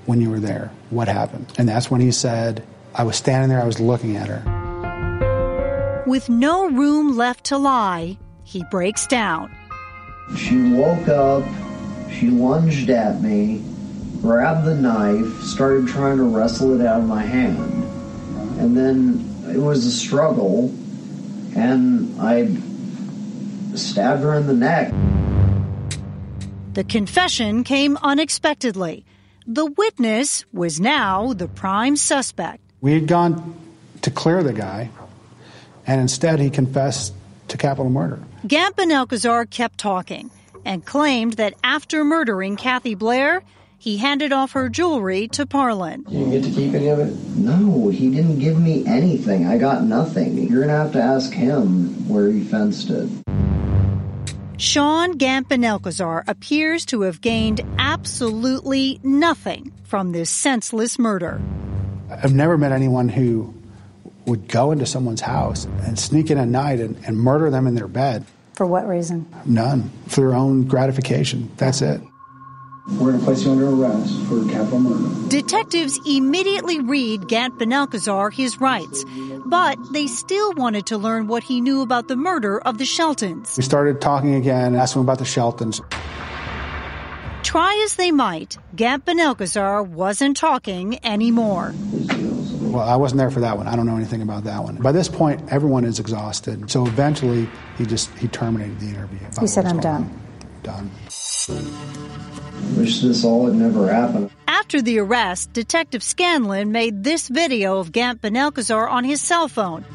when 0.05 0.21
you 0.21 0.29
were 0.29 0.39
there. 0.39 0.71
What 0.89 1.07
happened? 1.07 1.51
And 1.57 1.67
that's 1.67 1.89
when 1.89 2.01
he 2.01 2.11
said, 2.11 2.65
I 2.97 3.03
was 3.03 3.17
standing 3.17 3.49
there, 3.49 3.61
I 3.61 3.65
was 3.65 3.81
looking 3.81 4.15
at 4.15 4.29
her. 4.29 6.03
With 6.07 6.29
no 6.29 6.69
room 6.69 7.17
left 7.17 7.43
to 7.45 7.57
lie, 7.57 8.17
he 8.45 8.63
breaks 8.71 9.05
down. 9.05 9.53
She 10.37 10.71
woke 10.71 11.09
up, 11.09 11.43
she 12.09 12.29
lunged 12.29 12.89
at 12.89 13.21
me, 13.21 13.61
grabbed 14.21 14.65
the 14.65 14.75
knife, 14.75 15.41
started 15.41 15.89
trying 15.89 16.15
to 16.17 16.23
wrestle 16.23 16.79
it 16.79 16.85
out 16.85 17.01
of 17.01 17.07
my 17.07 17.21
hand. 17.21 17.59
And 18.61 18.77
then 18.77 19.25
it 19.53 19.59
was 19.59 19.85
a 19.85 19.91
struggle, 19.91 20.73
and 21.53 22.15
I 22.21 22.47
stabbed 23.75 24.21
her 24.21 24.35
in 24.35 24.47
the 24.47 24.53
neck. 24.53 24.93
The 26.71 26.85
confession 26.85 27.65
came 27.65 27.97
unexpectedly. 27.97 29.05
The 29.45 29.65
witness 29.65 30.45
was 30.53 30.79
now 30.79 31.33
the 31.33 31.49
prime 31.49 31.97
suspect. 31.97 32.64
We 32.81 32.93
had 32.93 33.07
gone 33.07 33.55
to 34.01 34.11
clear 34.11 34.43
the 34.43 34.53
guy, 34.53 34.89
and 35.87 36.01
instead 36.01 36.39
he 36.39 36.49
confessed 36.49 37.13
to 37.47 37.57
capital 37.57 37.89
murder. 37.89 38.19
Gant 38.47 38.75
Benalcazar 38.75 39.49
kept 39.49 39.77
talking 39.77 40.29
and 40.63 40.85
claimed 40.85 41.33
that 41.33 41.53
after 41.63 42.03
murdering 42.03 42.55
Kathy 42.55 42.95
Blair, 42.95 43.43
he 43.77 43.97
handed 43.97 44.33
off 44.33 44.53
her 44.53 44.67
jewelry 44.67 45.27
to 45.29 45.45
Parlin. 45.45 46.05
You 46.09 46.19
didn't 46.19 46.31
get 46.31 46.43
to 46.45 46.51
keep 46.51 46.73
any 46.73 46.87
of 46.87 46.99
it? 46.99 47.13
No, 47.35 47.89
he 47.89 48.09
didn't 48.09 48.39
give 48.39 48.59
me 48.59 48.85
anything. 48.85 49.45
I 49.45 49.57
got 49.57 49.83
nothing. 49.83 50.37
You're 50.37 50.65
going 50.65 50.69
to 50.69 50.75
have 50.75 50.93
to 50.93 51.01
ask 51.01 51.31
him 51.31 52.07
where 52.09 52.31
he 52.31 52.43
fenced 52.43 52.89
it. 52.89 53.09
Sean 54.57 55.11
Gant 55.11 55.49
Benalcazar 55.49 56.23
appears 56.27 56.85
to 56.85 57.01
have 57.01 57.21
gained 57.21 57.61
absolutely 57.77 58.99
nothing 59.03 59.71
from 59.83 60.13
this 60.13 60.29
senseless 60.29 60.97
murder. 60.97 61.41
I've 62.23 62.33
never 62.33 62.57
met 62.57 62.71
anyone 62.71 63.09
who 63.09 63.53
would 64.25 64.47
go 64.47 64.71
into 64.71 64.85
someone's 64.85 65.21
house 65.21 65.65
and 65.83 65.99
sneak 65.99 66.31
in 66.31 66.37
at 66.37 66.47
night 66.47 66.79
and, 66.79 66.97
and 67.05 67.17
murder 67.17 67.49
them 67.49 67.67
in 67.67 67.75
their 67.75 67.87
bed. 67.87 68.25
For 68.53 68.65
what 68.65 68.87
reason? 68.87 69.27
None. 69.45 69.91
For 70.07 70.21
their 70.21 70.33
own 70.33 70.63
gratification. 70.63 71.51
That's 71.57 71.81
it. 71.81 72.01
We're 72.87 73.11
going 73.11 73.19
to 73.19 73.25
place 73.25 73.43
you 73.43 73.51
under 73.51 73.67
arrest 73.67 74.15
for 74.27 74.45
capital 74.47 74.79
murder. 74.79 75.27
Detectives 75.27 75.99
immediately 76.07 76.79
read 76.79 77.27
Gant 77.27 77.57
Benalcazar 77.57 78.31
his 78.31 78.61
rights, 78.61 79.03
but 79.47 79.77
they 79.91 80.05
still 80.05 80.53
wanted 80.53 80.85
to 80.87 80.97
learn 80.97 81.25
what 81.25 81.41
he 81.43 81.61
knew 81.61 81.81
about 81.81 82.07
the 82.07 82.15
murder 82.15 82.59
of 82.59 82.77
the 82.77 82.85
Sheltons. 82.85 83.57
We 83.57 83.63
started 83.63 84.01
talking 84.01 84.35
again, 84.35 84.75
asking 84.75 85.01
him 85.01 85.05
about 85.07 85.17
the 85.17 85.25
Sheltons. 85.25 85.81
Try 87.45 87.79
as 87.85 87.93
they 87.93 88.09
might, 88.09 88.57
Gant 88.75 89.05
Benalcazar 89.05 89.87
wasn't 89.87 90.35
talking 90.35 90.99
anymore. 91.05 91.75
Well, 92.59 92.79
I 92.79 92.95
wasn't 92.95 93.19
there 93.19 93.29
for 93.29 93.41
that 93.41 93.55
one. 93.55 93.67
I 93.67 93.75
don't 93.75 93.85
know 93.85 93.95
anything 93.95 94.23
about 94.23 94.45
that 94.45 94.63
one. 94.63 94.77
By 94.77 94.91
this 94.91 95.07
point, 95.07 95.53
everyone 95.53 95.85
is 95.85 95.99
exhausted. 95.99 96.71
So 96.71 96.87
eventually, 96.87 97.47
he 97.77 97.85
just 97.85 98.09
he 98.17 98.27
terminated 98.29 98.79
the 98.79 98.87
interview. 98.87 99.19
He 99.39 99.45
said, 99.45 99.67
"I'm 99.67 99.79
done." 99.79 100.09
Done. 100.63 100.89
Wish 102.75 103.01
this 103.01 103.23
all 103.23 103.45
had 103.45 103.55
never 103.55 103.93
happened. 103.93 104.31
After 104.47 104.81
the 104.81 104.97
arrest, 104.97 105.53
Detective 105.53 106.01
Scanlon 106.01 106.71
made 106.71 107.03
this 107.03 107.27
video 107.27 107.77
of 107.77 107.91
Gant 107.91 108.23
Benalcazar 108.23 108.89
on 108.89 109.03
his 109.03 109.21
cell 109.21 109.47
phone. 109.47 109.85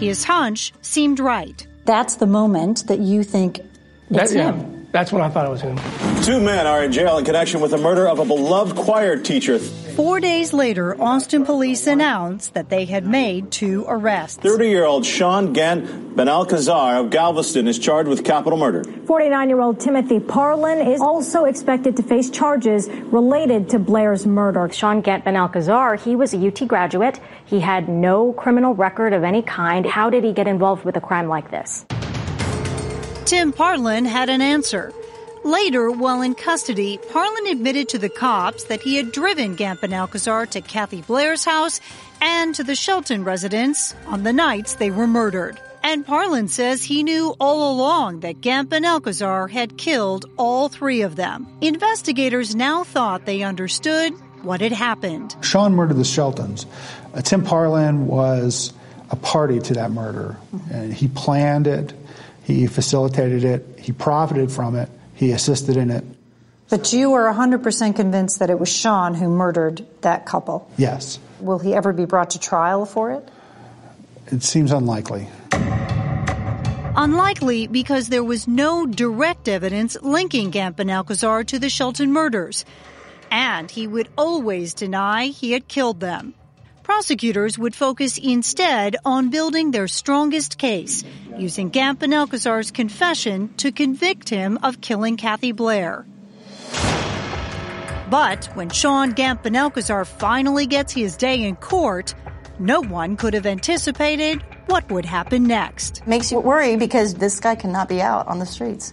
His 0.00 0.24
hunch 0.24 0.72
seemed 0.82 1.20
right. 1.20 1.64
That's 1.84 2.16
the 2.16 2.26
moment 2.26 2.88
that 2.88 2.98
you 2.98 3.22
think 3.22 3.60
it's 4.10 4.32
That- 4.32 4.36
yeah, 4.36 4.52
him. 4.52 4.73
That's 4.94 5.10
what 5.10 5.22
I 5.22 5.28
thought 5.28 5.44
it 5.44 5.50
was 5.50 5.60
him. 5.60 5.76
Two 6.22 6.40
men 6.40 6.68
are 6.68 6.84
in 6.84 6.92
jail 6.92 7.18
in 7.18 7.24
connection 7.24 7.60
with 7.60 7.72
the 7.72 7.78
murder 7.78 8.06
of 8.06 8.20
a 8.20 8.24
beloved 8.24 8.76
choir 8.76 9.16
teacher. 9.16 9.58
Four 9.58 10.20
days 10.20 10.52
later, 10.52 10.94
Austin 11.02 11.44
police 11.44 11.88
announced 11.88 12.54
that 12.54 12.68
they 12.68 12.84
had 12.84 13.04
made 13.04 13.50
two 13.50 13.84
arrests. 13.88 14.38
30 14.38 14.68
year 14.68 14.84
old 14.84 15.04
Sean 15.04 15.52
Gant 15.52 16.14
Benalcazar 16.14 17.00
of 17.00 17.10
Galveston 17.10 17.66
is 17.66 17.76
charged 17.76 18.08
with 18.08 18.24
capital 18.24 18.56
murder. 18.56 18.84
49 18.84 19.48
year 19.48 19.60
old 19.60 19.80
Timothy 19.80 20.20
Parlin 20.20 20.86
is 20.86 21.00
also 21.00 21.44
expected 21.44 21.96
to 21.96 22.04
face 22.04 22.30
charges 22.30 22.88
related 22.88 23.68
to 23.70 23.80
Blair's 23.80 24.28
murder. 24.28 24.68
Sean 24.72 25.00
Gant 25.00 25.24
Benalcazar, 25.24 25.98
he 26.00 26.14
was 26.14 26.34
a 26.34 26.46
UT 26.46 26.68
graduate. 26.68 27.18
He 27.44 27.58
had 27.58 27.88
no 27.88 28.32
criminal 28.32 28.76
record 28.76 29.12
of 29.12 29.24
any 29.24 29.42
kind. 29.42 29.84
How 29.86 30.08
did 30.08 30.22
he 30.22 30.32
get 30.32 30.46
involved 30.46 30.84
with 30.84 30.96
a 30.96 31.00
crime 31.00 31.26
like 31.26 31.50
this? 31.50 31.84
Tim 33.26 33.54
Parlin 33.54 34.04
had 34.04 34.28
an 34.28 34.42
answer. 34.42 34.92
Later, 35.44 35.90
while 35.90 36.20
in 36.20 36.34
custody, 36.34 36.98
Parlin 37.10 37.50
admitted 37.50 37.88
to 37.88 37.98
the 37.98 38.10
cops 38.10 38.64
that 38.64 38.82
he 38.82 38.96
had 38.96 39.12
driven 39.12 39.54
Gant 39.54 39.82
Alcazar 39.82 40.44
to 40.46 40.60
Kathy 40.60 41.00
Blair's 41.00 41.42
house 41.42 41.80
and 42.20 42.54
to 42.54 42.62
the 42.62 42.74
Shelton 42.74 43.24
residence 43.24 43.94
on 44.06 44.24
the 44.24 44.32
nights 44.34 44.74
they 44.74 44.90
were 44.90 45.06
murdered. 45.06 45.58
And 45.82 46.06
Parlin 46.06 46.50
says 46.50 46.82
he 46.82 47.02
knew 47.02 47.34
all 47.40 47.72
along 47.72 48.20
that 48.20 48.42
Gant 48.42 48.70
Alcazar 48.74 49.48
had 49.48 49.78
killed 49.78 50.26
all 50.36 50.68
three 50.68 51.00
of 51.00 51.16
them. 51.16 51.46
Investigators 51.62 52.54
now 52.54 52.84
thought 52.84 53.24
they 53.24 53.42
understood 53.42 54.12
what 54.42 54.60
had 54.60 54.72
happened. 54.72 55.34
Sean 55.40 55.74
murdered 55.74 55.96
the 55.96 56.04
Sheltons. 56.04 56.66
Uh, 57.14 57.22
Tim 57.22 57.42
Parlin 57.42 58.04
was 58.04 58.74
a 59.10 59.16
party 59.16 59.60
to 59.60 59.74
that 59.74 59.92
murder. 59.92 60.36
And 60.70 60.92
he 60.92 61.08
planned 61.08 61.66
it, 61.66 61.94
he 62.44 62.66
facilitated 62.66 63.42
it, 63.44 63.78
he 63.80 63.92
profited 63.92 64.52
from 64.52 64.76
it, 64.76 64.88
he 65.14 65.32
assisted 65.32 65.76
in 65.76 65.90
it. 65.90 66.04
But 66.70 66.92
you 66.92 67.12
are 67.14 67.32
100% 67.32 67.96
convinced 67.96 68.38
that 68.38 68.50
it 68.50 68.58
was 68.58 68.68
Sean 68.68 69.14
who 69.14 69.28
murdered 69.28 69.84
that 70.02 70.26
couple. 70.26 70.70
Yes, 70.76 71.18
Will 71.40 71.58
he 71.58 71.74
ever 71.74 71.92
be 71.92 72.04
brought 72.04 72.30
to 72.30 72.38
trial 72.38 72.86
for 72.86 73.12
it? 73.12 73.28
it 74.28 74.42
seems 74.42 74.72
unlikely. 74.72 75.28
Unlikely 76.96 77.66
because 77.66 78.08
there 78.08 78.24
was 78.24 78.48
no 78.48 78.86
direct 78.86 79.48
evidence 79.48 79.96
linking 80.00 80.50
Gant 80.50 80.80
Alcazar 80.80 81.44
to 81.44 81.58
the 81.58 81.68
Shelton 81.68 82.12
murders. 82.12 82.64
And 83.30 83.70
he 83.70 83.86
would 83.86 84.08
always 84.16 84.74
deny 84.74 85.26
he 85.26 85.52
had 85.52 85.66
killed 85.66 86.00
them. 86.00 86.34
Prosecutors 86.84 87.58
would 87.58 87.74
focus 87.74 88.18
instead 88.18 88.96
on 89.06 89.30
building 89.30 89.70
their 89.70 89.88
strongest 89.88 90.58
case, 90.58 91.02
using 91.38 91.70
Gant 91.70 91.98
Benalcazar's 91.98 92.70
confession 92.70 93.54
to 93.56 93.72
convict 93.72 94.28
him 94.28 94.58
of 94.62 94.82
killing 94.82 95.16
Kathy 95.16 95.52
Blair. 95.52 96.04
But 98.10 98.44
when 98.52 98.68
Sean 98.68 99.12
Gant 99.12 99.42
Benalcazar 99.42 100.06
finally 100.06 100.66
gets 100.66 100.92
his 100.92 101.16
day 101.16 101.42
in 101.42 101.56
court, 101.56 102.14
no 102.58 102.82
one 102.82 103.16
could 103.16 103.32
have 103.32 103.46
anticipated 103.46 104.42
what 104.66 104.88
would 104.90 105.06
happen 105.06 105.44
next. 105.44 106.06
Makes 106.06 106.30
you 106.30 106.40
worry 106.40 106.76
because 106.76 107.14
this 107.14 107.40
guy 107.40 107.54
cannot 107.54 107.88
be 107.88 108.02
out 108.02 108.28
on 108.28 108.40
the 108.40 108.46
streets. 108.46 108.92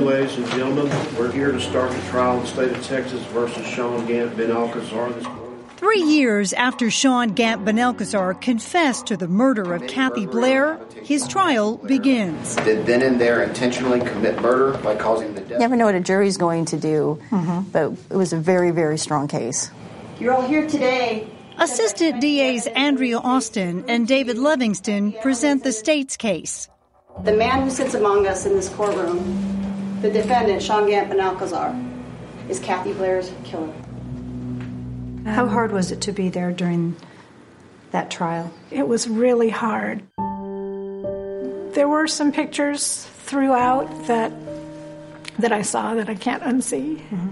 Morning, 0.00 0.20
ladies 0.20 0.38
and 0.38 0.46
gentlemen. 0.52 1.16
We're 1.18 1.30
here 1.30 1.52
to 1.52 1.60
start 1.60 1.90
the 1.90 2.00
trial 2.08 2.36
in 2.36 2.40
the 2.40 2.46
state 2.46 2.72
of 2.72 2.82
Texas 2.86 3.22
versus 3.26 3.66
Sean 3.66 4.06
Gant 4.06 4.34
Benalcazar 4.34 5.14
this 5.14 5.24
morning. 5.24 5.64
Three 5.76 6.00
years 6.00 6.54
after 6.54 6.90
Sean 6.90 7.34
Gant 7.34 7.66
Benalcazar 7.66 8.40
confessed 8.40 9.08
to 9.08 9.18
the 9.18 9.28
murder 9.28 9.74
of 9.74 9.86
Kathy 9.88 10.24
Blair, 10.24 10.80
his 11.02 11.28
trial 11.28 11.76
begins. 11.76 12.56
Did 12.56 12.86
then 12.86 13.02
and 13.02 13.20
there 13.20 13.42
intentionally 13.42 14.00
commit 14.00 14.40
murder 14.40 14.78
by 14.78 14.96
causing 14.96 15.34
the 15.34 15.42
death? 15.42 15.50
You 15.50 15.58
never 15.58 15.76
know 15.76 15.84
what 15.84 15.94
a 15.94 16.00
jury's 16.00 16.38
going 16.38 16.64
to 16.66 16.78
do, 16.78 17.20
mm-hmm. 17.30 17.68
but 17.70 17.92
it 17.92 18.16
was 18.16 18.32
a 18.32 18.38
very, 18.38 18.70
very 18.70 18.96
strong 18.96 19.28
case. 19.28 19.70
You're 20.18 20.32
all 20.32 20.48
here 20.48 20.66
today. 20.66 21.28
Assistant 21.58 22.22
DAs 22.22 22.66
Andrea 22.68 23.18
Austin 23.18 23.84
and 23.86 24.08
David 24.08 24.38
Livingston 24.38 25.12
present 25.20 25.62
the 25.62 25.72
state's 25.72 26.16
case. 26.16 26.70
The 27.22 27.34
man 27.34 27.64
who 27.64 27.70
sits 27.70 27.92
among 27.92 28.26
us 28.26 28.46
in 28.46 28.54
this 28.54 28.70
courtroom, 28.70 29.59
the 30.00 30.10
defendant, 30.10 30.62
Sean 30.62 30.86
Gant 30.86 31.10
Benalcazar, 31.10 31.74
is 32.48 32.58
Kathy 32.58 32.92
Blair's 32.92 33.32
killer. 33.44 33.72
How 35.26 35.46
hard 35.46 35.72
was 35.72 35.92
it 35.92 36.00
to 36.02 36.12
be 36.12 36.30
there 36.30 36.52
during 36.52 36.96
that 37.90 38.10
trial? 38.10 38.50
It 38.70 38.88
was 38.88 39.08
really 39.08 39.50
hard. 39.50 40.02
There 41.74 41.88
were 41.88 42.06
some 42.06 42.32
pictures 42.32 43.04
throughout 43.24 44.06
that 44.06 44.32
that 45.38 45.52
I 45.52 45.62
saw 45.62 45.94
that 45.94 46.08
I 46.08 46.14
can't 46.14 46.42
unsee. 46.42 46.98
Mm-hmm. 46.98 47.28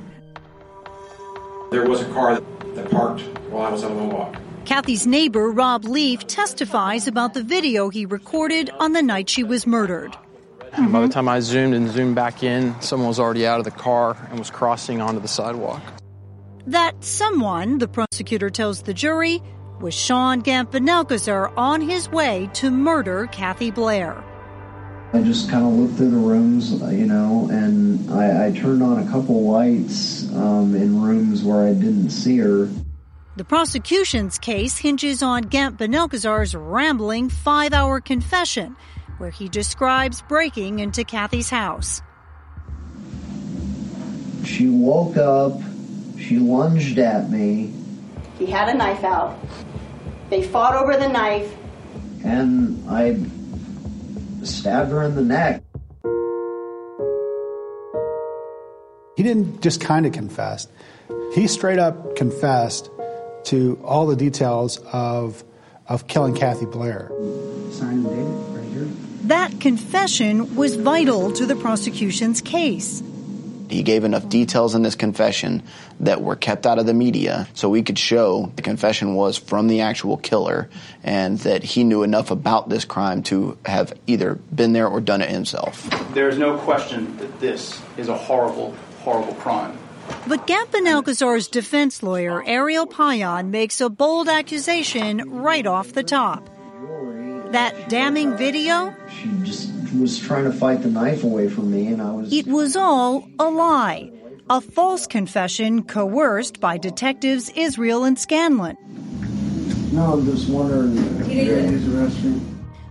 There 1.70 1.86
was 1.86 2.00
a 2.00 2.06
car 2.06 2.34
that, 2.34 2.74
that 2.74 2.90
parked 2.90 3.22
while 3.50 3.66
I 3.66 3.70
was 3.70 3.84
on 3.84 3.96
the 3.96 4.04
walk. 4.14 4.36
Kathy's 4.64 5.06
neighbor, 5.06 5.50
Rob 5.50 5.84
Leaf, 5.84 6.26
testifies 6.26 7.06
about 7.06 7.34
the 7.34 7.42
video 7.42 7.88
he 7.88 8.06
recorded 8.06 8.70
on 8.78 8.92
the 8.92 9.02
night 9.02 9.28
she 9.28 9.42
was 9.42 9.66
murdered. 9.66 10.16
And 10.78 10.92
by 10.92 11.00
the 11.00 11.08
time 11.08 11.28
I 11.28 11.40
zoomed 11.40 11.74
and 11.74 11.90
zoomed 11.90 12.14
back 12.14 12.44
in, 12.44 12.80
someone 12.80 13.08
was 13.08 13.18
already 13.18 13.44
out 13.44 13.58
of 13.58 13.64
the 13.64 13.72
car 13.72 14.16
and 14.30 14.38
was 14.38 14.48
crossing 14.48 15.00
onto 15.00 15.20
the 15.20 15.26
sidewalk. 15.26 15.82
That 16.68 17.02
someone, 17.02 17.78
the 17.78 17.88
prosecutor 17.88 18.48
tells 18.48 18.82
the 18.82 18.94
jury, 18.94 19.42
was 19.80 19.92
Sean 19.92 20.38
Gant 20.38 20.70
Benalcazar 20.70 21.52
on 21.56 21.80
his 21.80 22.08
way 22.10 22.48
to 22.54 22.70
murder 22.70 23.26
Kathy 23.32 23.72
Blair. 23.72 24.22
I 25.12 25.22
just 25.22 25.50
kind 25.50 25.66
of 25.66 25.72
looked 25.72 25.94
through 25.94 26.10
the 26.10 26.16
rooms, 26.16 26.70
you 26.92 27.06
know, 27.06 27.48
and 27.50 28.08
I, 28.12 28.46
I 28.46 28.52
turned 28.52 28.82
on 28.82 28.98
a 28.98 29.10
couple 29.10 29.50
lights 29.50 30.30
um, 30.34 30.76
in 30.76 31.02
rooms 31.02 31.42
where 31.42 31.66
I 31.66 31.72
didn't 31.72 32.10
see 32.10 32.38
her. 32.38 32.68
The 33.36 33.44
prosecution's 33.44 34.38
case 34.38 34.78
hinges 34.78 35.22
on 35.22 35.42
Gant 35.42 35.76
Benalcazar's 35.76 36.54
rambling 36.54 37.30
five 37.30 37.72
hour 37.72 38.00
confession, 38.00 38.76
where 39.18 39.30
he 39.30 39.48
describes 39.48 40.22
breaking 40.22 40.78
into 40.78 41.04
Kathy's 41.04 41.50
house. 41.50 42.02
She 44.44 44.68
woke 44.68 45.16
up, 45.16 45.60
she 46.18 46.38
lunged 46.38 46.98
at 46.98 47.30
me, 47.30 47.72
He 48.38 48.46
had 48.46 48.68
a 48.68 48.74
knife 48.74 49.04
out. 49.04 49.38
They 50.30 50.42
fought 50.42 50.74
over 50.74 50.96
the 50.96 51.08
knife. 51.08 51.54
and 52.24 52.88
I 52.88 53.16
stabbed 54.44 54.90
her 54.90 55.02
in 55.02 55.14
the 55.14 55.22
neck. 55.22 55.62
He 59.16 59.22
didn't 59.24 59.60
just 59.62 59.80
kind 59.80 60.06
of 60.06 60.12
confess. 60.12 60.68
He 61.34 61.48
straight 61.48 61.78
up 61.80 62.14
confessed 62.16 62.88
to 63.44 63.80
all 63.84 64.06
the 64.06 64.16
details 64.16 64.78
of 64.92 65.42
of 65.88 66.06
killing 66.06 66.34
Kathy 66.34 66.66
Blair. 66.66 67.10
Sign 67.72 68.02
the 68.04 68.10
date 68.10 68.16
right 68.16 68.26
here. 68.26 68.47
That 69.28 69.60
confession 69.60 70.56
was 70.56 70.76
vital 70.76 71.30
to 71.32 71.44
the 71.44 71.54
prosecution's 71.54 72.40
case. 72.40 73.02
He 73.68 73.82
gave 73.82 74.04
enough 74.04 74.26
details 74.30 74.74
in 74.74 74.80
this 74.80 74.94
confession 74.94 75.64
that 76.00 76.22
were 76.22 76.34
kept 76.34 76.64
out 76.64 76.78
of 76.78 76.86
the 76.86 76.94
media 76.94 77.46
so 77.52 77.68
we 77.68 77.82
could 77.82 77.98
show 77.98 78.50
the 78.56 78.62
confession 78.62 79.14
was 79.14 79.36
from 79.36 79.68
the 79.68 79.82
actual 79.82 80.16
killer 80.16 80.70
and 81.02 81.38
that 81.40 81.62
he 81.62 81.84
knew 81.84 82.04
enough 82.04 82.30
about 82.30 82.70
this 82.70 82.86
crime 82.86 83.22
to 83.24 83.58
have 83.66 83.92
either 84.06 84.36
been 84.36 84.72
there 84.72 84.88
or 84.88 84.98
done 84.98 85.20
it 85.20 85.28
himself. 85.28 85.86
There 86.14 86.30
is 86.30 86.38
no 86.38 86.56
question 86.56 87.14
that 87.18 87.38
this 87.38 87.82
is 87.98 88.08
a 88.08 88.16
horrible, 88.16 88.74
horrible 89.00 89.34
crime. 89.34 89.76
But 90.26 90.46
Gant 90.46 90.74
Alcazar's 90.74 91.48
defense 91.48 92.02
lawyer, 92.02 92.42
Ariel 92.46 92.86
Payan, 92.86 93.50
makes 93.50 93.82
a 93.82 93.90
bold 93.90 94.30
accusation 94.30 95.42
right 95.42 95.66
off 95.66 95.92
the 95.92 96.02
top. 96.02 96.48
That 97.52 97.88
damning 97.88 98.36
video, 98.36 98.94
She 99.10 99.28
just 99.42 99.70
was 99.98 100.18
trying 100.18 100.44
to 100.44 100.52
fight 100.52 100.82
the 100.82 100.90
knife 100.90 101.24
away 101.24 101.48
from 101.48 101.70
me, 101.70 101.86
and 101.88 102.02
I 102.02 102.10
was. 102.12 102.32
it 102.32 102.46
was 102.46 102.76
all 102.76 103.26
a 103.38 103.48
lie. 103.48 104.10
A 104.50 104.60
false 104.60 105.06
confession 105.06 105.82
coerced 105.84 106.60
by 106.60 106.76
detectives 106.78 107.50
Israel 107.56 108.04
and 108.04 108.18
Scanlon. 108.18 108.76
No, 109.92 110.12
I'm 110.14 110.24
just 110.26 110.48
wondering. 110.48 110.94
Use 111.30 111.84
the 111.86 111.92
restroom. 111.92 112.40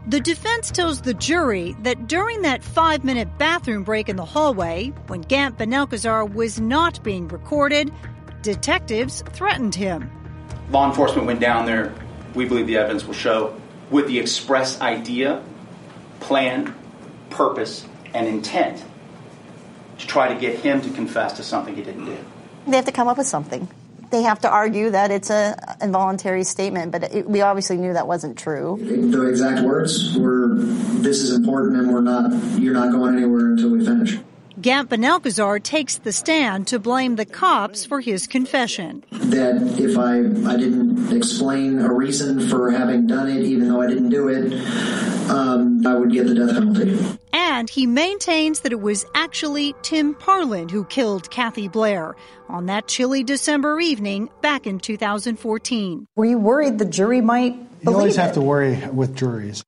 The 0.07 0.19
defense 0.21 0.71
tells 0.71 1.01
the 1.01 1.13
jury 1.13 1.75
that 1.81 2.07
during 2.07 2.41
that 2.43 2.63
five 2.63 3.03
minute 3.03 3.37
bathroom 3.37 3.83
break 3.83 4.09
in 4.09 4.15
the 4.15 4.25
hallway, 4.25 4.87
when 5.07 5.21
Gant 5.21 5.57
Benalcazar 5.57 6.31
was 6.33 6.59
not 6.59 7.03
being 7.03 7.27
recorded, 7.27 7.91
detectives 8.41 9.21
threatened 9.33 9.75
him. 9.75 10.09
Law 10.71 10.87
enforcement 10.87 11.27
went 11.27 11.39
down 11.39 11.65
there, 11.65 11.93
we 12.35 12.45
believe 12.45 12.67
the 12.67 12.77
evidence 12.77 13.05
will 13.05 13.13
show, 13.13 13.53
with 13.89 14.07
the 14.07 14.19
express 14.19 14.79
idea, 14.81 15.41
plan, 16.19 16.73
purpose, 17.29 17.85
and 18.13 18.27
intent 18.27 18.83
to 19.99 20.07
try 20.07 20.33
to 20.33 20.39
get 20.39 20.59
him 20.59 20.81
to 20.81 20.89
confess 20.91 21.33
to 21.33 21.43
something 21.43 21.75
he 21.75 21.83
didn't 21.83 22.05
do. 22.05 22.17
They 22.67 22.75
have 22.75 22.85
to 22.85 22.91
come 22.91 23.07
up 23.07 23.17
with 23.17 23.27
something. 23.27 23.67
They 24.09 24.21
have 24.23 24.39
to 24.41 24.49
argue 24.49 24.91
that 24.91 25.11
it's 25.11 25.29
a 25.29 25.77
involuntary 25.81 26.43
statement, 26.43 26.91
but 26.91 27.03
it, 27.13 27.29
we 27.29 27.41
obviously 27.41 27.77
knew 27.77 27.93
that 27.93 28.07
wasn't 28.07 28.37
true. 28.37 28.77
The 28.79 29.27
exact 29.27 29.61
words 29.61 30.17
were, 30.17 30.55
"This 30.55 31.21
is 31.21 31.35
important, 31.35 31.77
and 31.77 31.91
we're 31.91 32.01
not. 32.01 32.31
You're 32.57 32.73
not 32.73 32.91
going 32.91 33.17
anywhere 33.17 33.51
until 33.51 33.69
we 33.69 33.85
finish." 33.85 34.17
Gant 34.59 34.89
Benalcazar 34.89 35.61
takes 35.61 35.97
the 35.97 36.11
stand 36.11 36.65
to 36.67 36.79
blame 36.79 37.15
the 37.15 37.25
cops 37.25 37.85
for 37.85 38.01
his 38.01 38.25
confession. 38.25 39.03
That 39.11 39.61
if 39.79 39.95
I 39.97 40.17
I 40.51 40.57
didn't 40.57 41.15
explain 41.15 41.77
a 41.79 41.93
reason 41.93 42.39
for 42.49 42.71
having 42.71 43.05
done 43.05 43.29
it, 43.29 43.43
even 43.43 43.69
though 43.69 43.81
I 43.81 43.87
didn't 43.87 44.09
do 44.09 44.29
it, 44.29 44.51
um, 45.29 45.85
I 45.85 45.93
would 45.93 46.11
get 46.11 46.25
the 46.25 46.33
death 46.33 46.53
penalty. 46.55 46.97
And 47.33 47.69
he 47.69 47.85
maintains 47.85 48.61
that 48.61 48.71
it 48.71 48.81
was 48.81 49.05
actually 49.13 49.75
Tim 49.83 50.15
Parlin 50.15 50.71
who 50.71 50.85
killed 50.85 51.29
Kathy 51.29 51.67
Blair 51.67 52.15
on 52.49 52.65
that 52.65 52.87
chilly 52.87 53.23
December 53.23 53.79
evening 53.79 54.29
back 54.41 54.65
in 54.65 54.79
2014. 54.79 56.07
Were 56.15 56.25
you 56.25 56.39
worried 56.39 56.79
the 56.79 56.85
jury 56.85 57.21
might 57.21 57.53
You 57.53 57.93
always 57.93 58.15
believe 58.15 58.15
have 58.15 58.31
it? 58.31 58.33
to 58.33 58.41
worry 58.41 58.75
with 58.91 59.15
juries. 59.15 59.63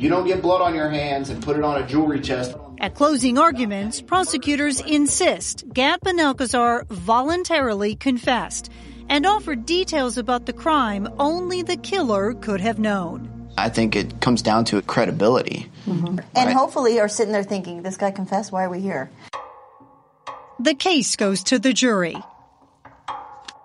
You 0.00 0.08
don't 0.08 0.26
get 0.26 0.40
blood 0.40 0.62
on 0.62 0.74
your 0.74 0.88
hands 0.88 1.28
and 1.28 1.42
put 1.42 1.58
it 1.58 1.62
on 1.62 1.82
a 1.82 1.86
jewelry 1.86 2.22
chest. 2.22 2.56
At 2.78 2.94
closing 2.94 3.36
arguments, 3.36 4.00
prosecutors 4.00 4.80
insist 4.80 5.62
Gant 5.74 6.02
Benalcazar 6.02 6.86
voluntarily 6.88 7.96
confessed 7.96 8.72
and 9.10 9.26
offered 9.26 9.66
details 9.66 10.16
about 10.16 10.46
the 10.46 10.54
crime 10.54 11.06
only 11.18 11.60
the 11.60 11.76
killer 11.76 12.32
could 12.32 12.62
have 12.62 12.78
known. 12.78 13.50
I 13.58 13.68
think 13.68 13.94
it 13.94 14.22
comes 14.22 14.40
down 14.40 14.64
to 14.66 14.80
credibility. 14.80 15.70
Mm-hmm. 15.86 16.06
And 16.06 16.46
Right. 16.46 16.56
hopefully 16.56 16.98
are 16.98 17.06
sitting 17.06 17.34
there 17.34 17.42
thinking, 17.42 17.82
this 17.82 17.98
guy 17.98 18.10
confessed, 18.10 18.52
why 18.52 18.64
are 18.64 18.70
we 18.70 18.80
here? 18.80 19.10
The 20.58 20.74
case 20.74 21.14
goes 21.14 21.42
to 21.44 21.58
the 21.58 21.74
jury. 21.74 22.16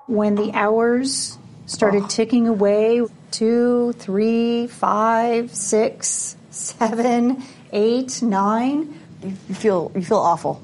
When 0.08 0.36
the 0.36 0.52
hours 0.52 1.38
started 1.66 2.10
ticking 2.10 2.50
away 2.50 3.04
two, 3.36 3.92
three, 3.94 4.68
five, 4.68 5.54
six, 5.54 6.38
seven, 6.52 7.44
eight, 7.74 8.22
nine. 8.22 8.98
You 9.22 9.56
feel 9.56 9.92
you 9.94 10.02
feel 10.02 10.20
awful. 10.20 10.62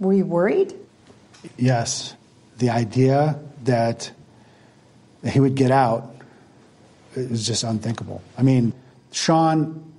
Were 0.00 0.14
you 0.14 0.24
worried? 0.24 0.74
Yes, 1.58 2.14
the 2.56 2.70
idea 2.70 3.38
that 3.64 4.10
he 5.22 5.38
would 5.38 5.54
get 5.54 5.70
out 5.70 6.14
is 7.14 7.46
just 7.46 7.62
unthinkable. 7.62 8.22
I 8.38 8.42
mean, 8.42 8.72
Sean 9.12 9.92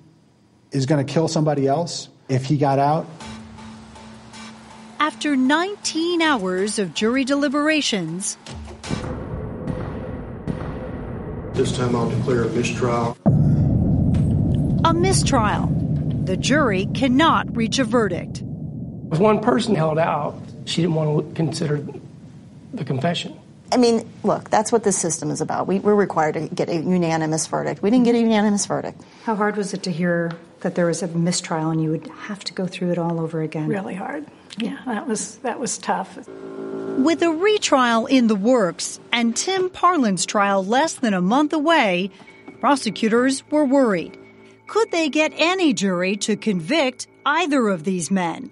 is 0.72 0.88
going 0.88 1.06
to 1.06 1.12
kill 1.12 1.28
somebody 1.28 1.68
else 1.68 2.10
if 2.28 2.46
he 2.46 2.58
got 2.58 2.80
out. 2.80 3.06
After 5.00 5.36
19 5.36 6.22
hours 6.22 6.80
of 6.80 6.96
jury 6.96 7.24
deliberations, 7.24 8.38
This 11.56 11.76
time 11.76 11.96
I'll 11.96 12.10
declare 12.10 12.44
a 12.44 12.50
mistrial. 12.50 13.18
a 14.84 14.94
mistrial. 14.94 15.68
The 16.26 16.36
jury 16.36 16.86
cannot 16.88 17.56
reach 17.56 17.80
a 17.80 17.86
verdict. 17.86 18.44
If 19.12 19.20
one 19.20 19.40
person 19.40 19.74
held 19.74 19.98
out, 19.98 20.36
she 20.66 20.82
didn't 20.82 20.96
want 20.96 21.30
to 21.30 21.34
consider 21.36 21.82
the 22.74 22.84
confession. 22.84 23.40
I 23.72 23.78
mean, 23.78 24.08
look, 24.24 24.50
that's 24.50 24.72
what 24.72 24.84
this 24.84 24.98
system 24.98 25.32
is 25.32 25.40
about. 25.40 25.66
We, 25.66 25.80
we're 25.80 25.96
required 25.96 26.34
to 26.34 26.48
get 26.50 26.70
a 26.70 26.76
unanimous 26.76 27.48
verdict. 27.48 27.82
We 27.82 27.90
didn't 27.90 28.06
get 28.06 28.16
a 28.16 28.20
unanimous 28.20 28.66
verdict. 28.66 29.02
How 29.24 29.36
hard 29.36 29.56
was 29.56 29.74
it 29.74 29.84
to 29.84 29.92
hear 29.92 30.34
that 30.60 30.76
there 30.76 30.88
was 30.88 31.04
a 31.04 31.08
mistrial 31.08 31.70
and 31.70 31.82
you 31.82 31.92
would 31.92 32.08
have 32.08 32.44
to 32.44 32.54
go 32.54 32.68
through 32.68 32.92
it 32.92 32.98
all 32.98 33.20
over 33.22 33.42
again? 33.42 33.68
Really 33.68 33.96
hard. 33.96 34.26
Yeah, 34.58 34.78
that 34.86 35.08
was 35.08 35.38
that 35.38 35.60
was 35.60 35.78
tough. 35.78 36.18
With 36.98 37.22
a 37.24 37.30
retrial 37.30 38.06
in 38.06 38.28
the 38.28 38.36
works 38.36 39.02
and 39.12 39.36
Tim 39.36 39.70
Parlin's 39.70 40.26
trial 40.26 40.64
less 40.64 40.94
than 40.94 41.14
a 41.14 41.20
month 41.20 41.52
away, 41.52 42.10
prosecutors 42.62 43.44
were 43.52 43.66
worried. 43.66 44.18
Could 44.68 44.92
they 44.92 45.10
get 45.10 45.34
any 45.36 45.74
jury 45.74 46.16
to 46.18 46.38
convict 46.38 47.08
either 47.26 47.68
of 47.68 47.84
these 47.84 48.10
men? 48.10 48.50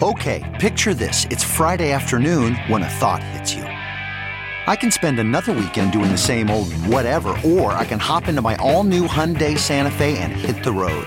Okay, 0.00 0.44
picture 0.60 0.94
this. 0.94 1.24
It's 1.30 1.42
Friday 1.42 1.90
afternoon 1.90 2.54
when 2.68 2.84
a 2.84 2.88
thought 2.88 3.24
hits 3.24 3.52
you. 3.52 3.64
I 3.64 4.76
can 4.76 4.92
spend 4.92 5.18
another 5.18 5.52
weekend 5.52 5.92
doing 5.92 6.12
the 6.12 6.18
same 6.18 6.50
old 6.50 6.72
whatever, 6.86 7.30
or 7.44 7.72
I 7.72 7.84
can 7.84 7.98
hop 7.98 8.28
into 8.28 8.42
my 8.42 8.54
all 8.56 8.84
new 8.84 9.08
Hyundai 9.08 9.58
Santa 9.58 9.90
Fe 9.90 10.18
and 10.18 10.32
hit 10.32 10.62
the 10.62 10.72
road. 10.72 11.06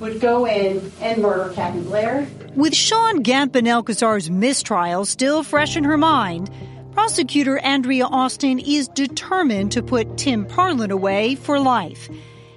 would 0.00 0.20
go 0.20 0.46
in 0.46 0.92
and 1.00 1.22
murder 1.22 1.52
Kathy 1.54 1.80
Blair. 1.80 2.26
With 2.54 2.74
Sean 2.74 3.22
Gant 3.22 3.52
Benalcazar's 3.52 4.30
mistrial 4.30 5.04
still 5.04 5.42
fresh 5.42 5.76
in 5.76 5.84
her 5.84 5.96
mind, 5.96 6.50
prosecutor 6.92 7.58
Andrea 7.58 8.06
Austin 8.06 8.58
is 8.58 8.88
determined 8.88 9.72
to 9.72 9.82
put 9.82 10.16
Tim 10.18 10.46
Parlin 10.46 10.90
away 10.90 11.34
for 11.34 11.58
life. 11.58 12.08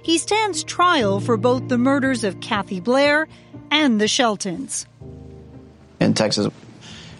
He 0.02 0.18
stands 0.18 0.64
trial 0.64 1.20
for 1.20 1.36
both 1.36 1.68
the 1.68 1.78
murders 1.78 2.24
of 2.24 2.40
Kathy 2.40 2.80
Blair 2.80 3.28
and 3.70 4.00
the 4.00 4.08
Sheltons. 4.08 4.86
in 6.00 6.14
Texas. 6.14 6.48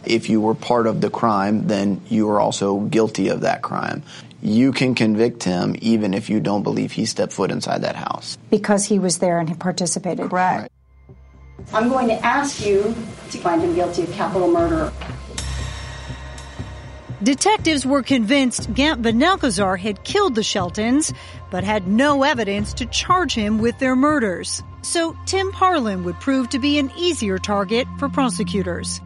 If 0.07 0.31
you 0.31 0.41
were 0.41 0.55
part 0.55 0.87
of 0.87 1.03
the 1.03 1.11
crime, 1.11 1.67
then 1.67 2.01
you 2.09 2.31
are 2.31 2.41
also 2.41 2.81
guilty 2.81 3.29
of 3.29 3.43
that 3.43 3.61
crime. 3.61 4.03
You 4.43 4.73
can 4.73 4.95
convict 4.95 5.45
him 5.45 5.77
even 5.81 6.15
if 6.15 6.31
you 6.31 6.41
don't 6.41 6.63
believe 6.63 6.93
he 6.93 7.05
stepped 7.05 7.33
foot 7.33 7.51
inside 7.51 7.83
that 7.83 7.97
house. 7.97 8.39
Because 8.49 8.85
he 8.87 8.99
was 8.99 9.19
there 9.19 9.39
and 9.39 9.49
he 9.49 9.55
participated. 9.55 10.31
Correct. 10.31 10.71
I'm 11.75 11.91
going 11.91 12.09
to 12.09 12.25
ask 12.25 12.65
you 12.65 12.83
to 13.31 13.39
find 13.39 13.61
him 13.61 13.75
guilty 13.75 14.03
of 14.03 14.13
capital 14.13 14.49
murder. 14.49 14.93
Detectives 17.23 17.85
were 17.85 18.03
convinced 18.03 18.73
Gant 18.73 19.03
Benalcazar 19.03 19.79
had 19.79 20.05
killed 20.05 20.35
the 20.35 20.43
Sheltons, 20.43 21.13
but 21.51 21.65
had 21.65 21.87
no 21.87 22.23
evidence 22.23 22.73
to 22.75 22.87
charge 22.87 23.35
him 23.35 23.59
with 23.59 23.79
their 23.79 23.95
murders. 23.95 24.63
So 24.81 25.15
Tim 25.27 25.53
Parlin 25.53 26.05
would 26.05 26.19
prove 26.19 26.49
to 26.49 26.59
be 26.59 26.79
an 26.79 26.91
easier 26.97 27.37
target 27.39 27.87
for 27.99 28.09
prosecutors. 28.09 29.03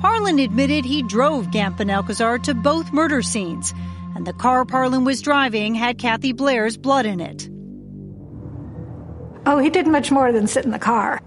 Parlin 0.00 0.44
admitted 0.44 0.84
he 0.84 1.02
drove 1.02 1.50
Gant 1.50 1.76
Benalcazar 1.76 2.40
to 2.44 2.54
both 2.54 2.92
murder 2.92 3.20
scenes, 3.20 3.74
and 4.16 4.26
the 4.26 4.32
car 4.32 4.64
Parlin 4.64 5.04
was 5.04 5.20
driving 5.20 5.74
had 5.74 5.98
Kathy 5.98 6.32
Blair's 6.32 6.76
blood 6.76 7.06
in 7.06 7.20
it. 7.20 7.48
Oh, 9.44 9.58
he 9.58 9.70
did 9.70 9.86
much 9.86 10.10
more 10.10 10.32
than 10.32 10.46
sit 10.46 10.64
in 10.64 10.70
the 10.72 10.78
car. 10.78 11.20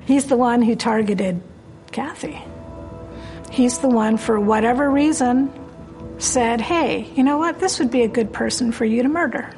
He's 0.00 0.26
the 0.26 0.36
one 0.36 0.62
who 0.62 0.76
targeted 0.76 1.42
Kathy. 1.90 2.40
He's 3.50 3.78
the 3.78 3.88
one, 3.88 4.18
for 4.18 4.38
whatever 4.38 4.90
reason, 4.90 5.50
said, 6.18 6.60
hey, 6.60 7.10
you 7.16 7.24
know 7.24 7.38
what? 7.38 7.58
This 7.58 7.78
would 7.78 7.90
be 7.90 8.02
a 8.02 8.08
good 8.08 8.32
person 8.32 8.70
for 8.70 8.84
you 8.84 9.02
to 9.02 9.08
murder. 9.08 9.50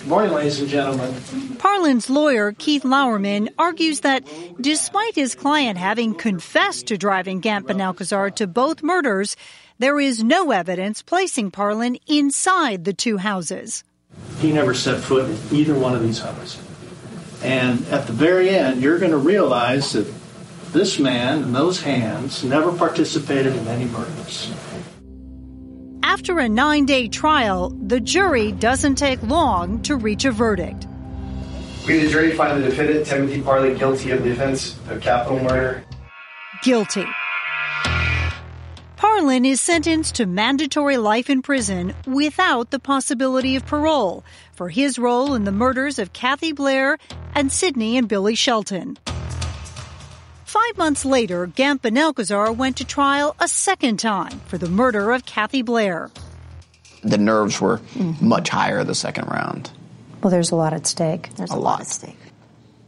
Good 0.00 0.08
morning, 0.08 0.32
ladies 0.32 0.60
and 0.60 0.68
gentlemen. 0.68 1.12
Parlin's 1.58 2.10
lawyer, 2.10 2.52
Keith 2.52 2.82
Lauerman, 2.82 3.48
argues 3.58 4.00
that 4.00 4.26
despite 4.60 5.14
his 5.14 5.34
client 5.34 5.78
having 5.78 6.14
confessed 6.14 6.86
to 6.88 6.98
driving 6.98 7.40
Gant 7.40 7.66
Benalcazar 7.66 8.34
to 8.36 8.46
both 8.46 8.82
murders, 8.82 9.36
there 9.78 10.00
is 10.00 10.24
no 10.24 10.50
evidence 10.50 11.02
placing 11.02 11.50
Parlin 11.50 12.00
inside 12.06 12.84
the 12.84 12.92
two 12.92 13.16
houses. 13.16 13.84
He 14.40 14.52
never 14.52 14.74
set 14.74 15.00
foot 15.00 15.28
in 15.28 15.56
either 15.56 15.74
one 15.74 15.94
of 15.94 16.02
these 16.02 16.18
houses. 16.18 16.60
And 17.42 17.86
at 17.86 18.06
the 18.06 18.12
very 18.12 18.50
end, 18.50 18.82
you're 18.82 18.98
going 18.98 19.12
to 19.12 19.16
realize 19.16 19.92
that 19.92 20.12
this 20.72 20.98
man 20.98 21.44
and 21.44 21.54
those 21.54 21.80
hands 21.80 22.42
never 22.42 22.72
participated 22.72 23.54
in 23.54 23.68
any 23.68 23.84
murders. 23.84 24.52
After 26.02 26.38
a 26.38 26.48
nine 26.48 26.84
day 26.84 27.08
trial, 27.08 27.70
the 27.70 28.00
jury 28.00 28.52
doesn't 28.52 28.96
take 28.96 29.22
long 29.22 29.82
to 29.82 29.94
reach 29.94 30.24
a 30.24 30.32
verdict. 30.32 30.86
We, 31.86 32.00
the 32.00 32.08
jury, 32.08 32.32
find 32.32 32.62
the 32.62 32.68
defendant, 32.68 33.06
Timothy 33.06 33.40
Parlin, 33.40 33.78
guilty 33.78 34.10
of 34.10 34.22
the 34.22 34.32
offense 34.32 34.76
of 34.90 35.00
capital 35.00 35.38
murder. 35.40 35.84
Guilty. 36.62 37.04
Parlin 38.98 39.46
is 39.46 39.60
sentenced 39.60 40.16
to 40.16 40.26
mandatory 40.26 40.96
life 40.96 41.30
in 41.30 41.40
prison 41.40 41.94
without 42.04 42.72
the 42.72 42.80
possibility 42.80 43.54
of 43.54 43.64
parole 43.64 44.24
for 44.54 44.68
his 44.68 44.98
role 44.98 45.34
in 45.34 45.44
the 45.44 45.52
murders 45.52 46.00
of 46.00 46.12
Kathy 46.12 46.50
Blair 46.50 46.98
and 47.32 47.52
Sidney 47.52 47.96
and 47.96 48.08
Billy 48.08 48.34
Shelton. 48.34 48.98
Five 50.44 50.76
months 50.76 51.04
later, 51.04 51.46
Gant 51.46 51.80
Benalcazar 51.80 52.56
went 52.56 52.78
to 52.78 52.84
trial 52.84 53.36
a 53.38 53.46
second 53.46 53.98
time 53.98 54.40
for 54.46 54.58
the 54.58 54.68
murder 54.68 55.12
of 55.12 55.24
Kathy 55.24 55.62
Blair. 55.62 56.10
The 57.04 57.18
nerves 57.18 57.60
were 57.60 57.80
much 58.20 58.48
higher 58.48 58.82
the 58.82 58.96
second 58.96 59.28
round. 59.28 59.70
Well, 60.24 60.32
there's 60.32 60.50
a 60.50 60.56
lot 60.56 60.72
at 60.72 60.88
stake. 60.88 61.32
There's 61.36 61.52
a, 61.52 61.56
lot 61.56 61.82
at 61.82 61.86
stake. 61.86 62.18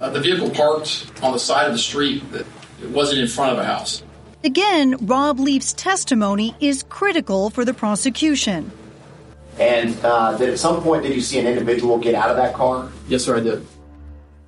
Uh, 0.01 0.11
the 0.11 0.19
vehicle 0.19 0.51
parked 0.51 1.09
on 1.23 1.31
the 1.33 1.39
side 1.39 1.69
of 1.69 1.73
the 1.73 1.79
street 1.79 2.33
that 2.33 2.47
it 2.83 2.91
wasn't 2.91 3.21
in 3.21 3.29
front 3.29 3.53
of 3.53 3.59
a 3.59 3.65
house. 3.65 4.03
Again, 4.43 4.97
Rob 5.03 5.39
Leaf's 5.39 5.75
testimony 5.75 6.55
is 6.61 6.83
critical 6.89 7.51
for 7.51 7.65
the 7.65 7.75
prosecution. 7.75 8.73
And 9.59 9.95
uh, 10.03 10.33
that 10.39 10.49
at 10.49 10.59
some 10.59 10.83
point, 10.83 11.03
did 11.03 11.15
you 11.15 11.21
see 11.21 11.39
an 11.39 11.47
individual 11.47 11.99
get 11.99 12.15
out 12.15 12.31
of 12.31 12.37
that 12.37 12.55
car? 12.55 12.89
Yes, 13.07 13.25
sir, 13.25 13.37
I 13.37 13.41
did. 13.41 13.67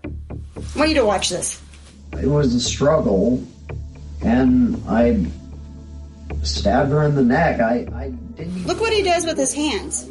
I 0.05 0.78
want 0.78 0.88
you 0.88 0.97
to 0.97 1.05
watch 1.05 1.28
this. 1.28 1.61
It 2.14 2.26
was 2.26 2.55
a 2.55 2.61
struggle, 2.61 3.47
and 4.22 4.82
I 4.88 5.26
stabbed 6.43 6.90
her 6.90 7.03
in 7.03 7.14
the 7.14 7.22
neck. 7.22 7.61
I, 7.61 7.86
I 7.95 8.11
didn't. 8.11 8.66
Look 8.66 8.80
what 8.80 8.95
he 8.95 9.03
does 9.03 9.26
with 9.26 9.36
his 9.36 9.53
hands. 9.53 10.09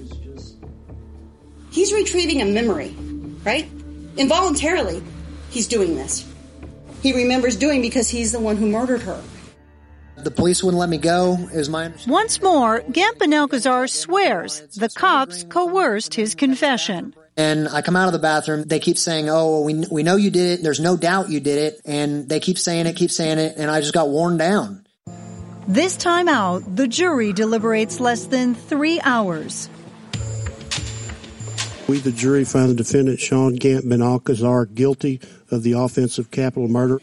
He's 1.72 1.92
retrieving 1.92 2.42
a 2.42 2.46
memory, 2.46 2.96
right? 3.44 3.68
Involuntarily, 4.18 5.02
he's 5.50 5.68
doing 5.68 5.96
this. 5.96 6.32
He 7.02 7.14
remembers 7.14 7.56
doing 7.56 7.82
because 7.82 8.10
he's 8.10 8.32
the 8.32 8.40
one 8.40 8.58
who 8.58 8.70
murdered 8.70 9.02
her. 9.02 9.20
The 10.18 10.32
police 10.32 10.64
wouldn't 10.64 10.80
let 10.80 10.90
me 10.90 10.98
go, 10.98 11.50
is 11.52 11.70
my 11.70 11.86
understanding. 11.86 12.14
Once 12.14 12.42
more, 12.42 12.82
Gant 12.92 13.18
Benalcazar 13.18 13.90
swears 13.90 14.62
the 14.76 14.90
cops 14.90 15.44
coerced 15.46 16.14
his 16.14 16.36
confession. 16.36 17.16
And 17.38 17.68
I 17.70 17.82
come 17.82 17.96
out 17.96 18.08
of 18.08 18.14
the 18.14 18.20
bathroom. 18.20 18.64
They 18.64 18.80
keep 18.80 18.98
saying, 18.98 19.30
"Oh, 19.30 19.62
we 19.62 19.86
we 19.90 20.04
know 20.04 20.18
you 20.18 20.30
did 20.30 20.60
it. 20.60 20.64
There's 20.64 20.82
no 20.82 20.98
doubt 20.98 21.30
you 21.30 21.40
did 21.40 21.58
it." 21.58 21.82
And 21.86 22.28
they 22.28 22.40
keep 22.40 22.60
saying 22.60 22.88
it, 22.88 22.96
keep 22.96 23.10
saying 23.10 23.40
it, 23.40 23.56
and 23.58 23.72
I 23.72 23.80
just 23.80 23.94
got 23.94 24.10
worn 24.10 24.38
down. 24.38 24.86
This 25.68 25.96
time 25.96 26.28
out, 26.28 26.76
the 26.76 26.88
jury 26.88 27.32
deliberates 27.34 28.00
less 28.00 28.26
than 28.26 28.54
three 28.54 29.00
hours. 29.02 29.70
We, 31.88 32.00
the 32.00 32.12
jury, 32.12 32.44
find 32.44 32.70
the 32.70 32.76
defendant 32.76 33.20
Sean 33.20 33.56
Gant 33.56 33.86
Benalcazar 33.86 34.74
guilty 34.74 35.22
of 35.50 35.64
the 35.64 35.74
offense 35.74 36.18
of 36.18 36.32
capital 36.32 36.68
murder. 36.68 37.00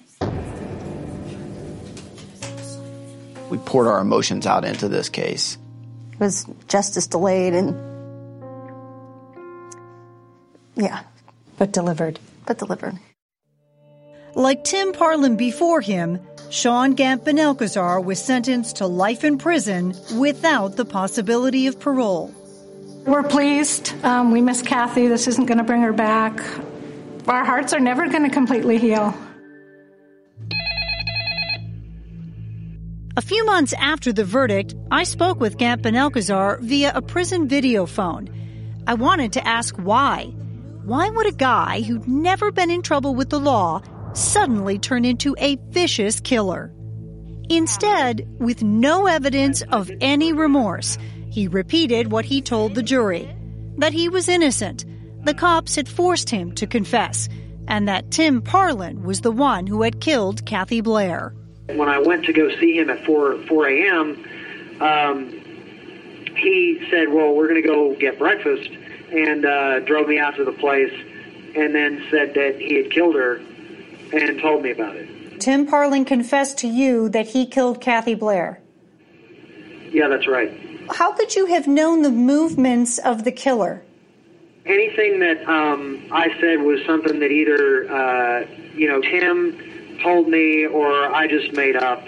We 3.59 3.65
poured 3.65 3.89
our 3.89 4.01
emotions 4.01 4.47
out 4.47 4.65
into 4.65 4.89
this 4.89 5.09
case. 5.09 5.59
It 6.13 6.21
was 6.21 6.47
justice 6.69 7.07
delayed 7.07 7.55
and 7.55 7.77
yeah, 10.77 11.01
but 11.59 11.73
delivered. 11.73 12.21
But 12.47 12.59
delivered. 12.59 12.99
Like 14.35 14.63
Tim 14.63 14.93
Parlin 14.93 15.37
before 15.37 15.81
him, 15.81 16.21
Sean 16.51 16.93
Gant 16.93 17.25
Benalcazar 17.25 18.03
was 18.05 18.23
sentenced 18.23 18.77
to 18.77 18.87
life 18.87 19.25
in 19.25 19.39
prison 19.39 19.95
without 20.17 20.77
the 20.77 20.85
possibility 20.85 21.67
of 21.67 21.81
parole. 21.81 22.33
We're 23.07 23.25
pleased. 23.25 23.93
Um, 24.05 24.31
we 24.31 24.41
miss 24.41 24.63
Kathy. 24.63 25.09
This 25.09 25.27
isn't 25.27 25.47
going 25.47 25.59
to 25.59 25.65
bring 25.65 25.83
her 25.83 25.93
back. 25.93 26.41
Our 27.27 27.45
hearts 27.45 27.73
are 27.73 27.81
never 27.81 28.07
going 28.09 28.23
to 28.23 28.31
completely 28.31 28.79
heal. 28.79 29.15
A 33.19 33.21
few 33.21 33.45
months 33.45 33.73
after 33.73 34.13
the 34.13 34.25
verdict, 34.25 34.77
I 34.93 35.03
spoke 35.03 35.41
with 35.41 35.59
Gant 35.59 35.83
Benalcazar 35.83 36.61
via 36.61 36.93
a 36.95 37.03
prison 37.03 37.49
video 37.49 37.85
phone. 37.85 38.29
I 38.87 38.95
wanted 38.95 39.33
to 39.33 39.45
ask 39.45 39.75
why. 39.75 40.27
Why 40.85 41.11
would 41.11 41.27
a 41.27 41.33
guy 41.33 41.81
who'd 41.81 42.07
never 42.07 42.53
been 42.53 42.71
in 42.71 42.81
trouble 42.81 43.17
with 43.17 43.31
the 43.31 43.41
law 43.41 43.83
suddenly 44.13 44.79
turn 44.79 45.05
into 45.05 45.35
a 45.41 45.57
vicious 45.71 46.21
killer? 46.21 46.73
Instead, 47.49 48.25
with 48.39 48.63
no 48.63 49.09
evidence 49.09 49.63
of 49.63 49.91
any 50.01 50.33
remorse, 50.33 50.97
he 51.29 51.49
repeated 51.49 52.13
what 52.13 52.25
he 52.25 52.41
told 52.41 52.77
the 52.77 52.85
jury 52.85 53.29
that 53.79 53.93
he 53.93 54.09
was 54.09 54.29
innocent. 54.29 54.85
The 55.25 55.35
cops 55.35 55.75
had 55.75 55.89
forced 55.89 56.31
him 56.31 56.53
to 56.53 56.69
confess, 56.69 57.29
and 57.67 57.89
that 57.89 58.13
Tim 58.13 58.43
Parlin 58.43 59.03
was 59.03 59.23
the 59.23 59.33
one 59.33 59.67
who 59.67 59.83
had 59.83 60.01
killed 60.01 60.47
Kathy 60.47 60.81
Blair. 60.81 61.35
When 61.69 61.89
I 61.89 61.99
went 61.99 62.25
to 62.25 62.33
go 62.33 62.49
see 62.57 62.79
him 62.79 62.89
at 62.89 63.05
4, 63.05 63.39
4 63.47 63.69
a.m., 63.69 64.25
um, 64.81 65.31
he 66.35 66.87
said, 66.91 67.09
Well, 67.09 67.35
we're 67.35 67.49
going 67.49 67.61
to 67.61 67.69
go 67.69 67.95
get 67.95 68.19
breakfast, 68.19 68.71
and 69.13 69.45
uh, 69.45 69.81
drove 69.81 70.09
me 70.09 70.19
out 70.19 70.37
to 70.37 70.45
the 70.45 70.53
place, 70.53 70.93
and 71.55 71.75
then 71.75 72.07
said 72.11 72.35
that 72.35 72.57
he 72.59 72.77
had 72.77 72.91
killed 72.91 73.17
her 73.17 73.41
and 74.13 74.41
told 74.41 74.63
me 74.63 74.71
about 74.71 74.97
it. 74.97 75.41
Tim 75.41 75.67
Parlin 75.67 76.07
confessed 76.07 76.59
to 76.59 76.69
you 76.69 77.09
that 77.11 77.29
he 77.29 77.47
killed 77.47 77.81
Kathy 77.81 78.15
Blair. 78.15 78.61
Yeah, 79.91 80.09
that's 80.09 80.27
right. 80.27 80.51
How 80.91 81.13
could 81.13 81.35
you 81.35 81.47
have 81.47 81.67
known 81.67 82.03
the 82.03 82.11
movements 82.11 82.99
of 82.99 83.25
the 83.25 83.33
killer? 83.33 83.83
Anything 84.65 85.21
that 85.21 85.47
um, 85.49 86.09
I 86.11 86.29
said 86.41 86.61
was 86.61 86.81
something 86.87 87.21
that 87.21 87.31
either, 87.31 87.91
uh, 87.91 88.47
you 88.75 88.89
know, 88.89 89.01
Tim 89.01 89.68
told 90.03 90.29
me 90.29 90.67
or 90.67 91.15
I 91.15 91.27
just 91.27 91.53
made 91.53 91.77
up. 91.77 92.03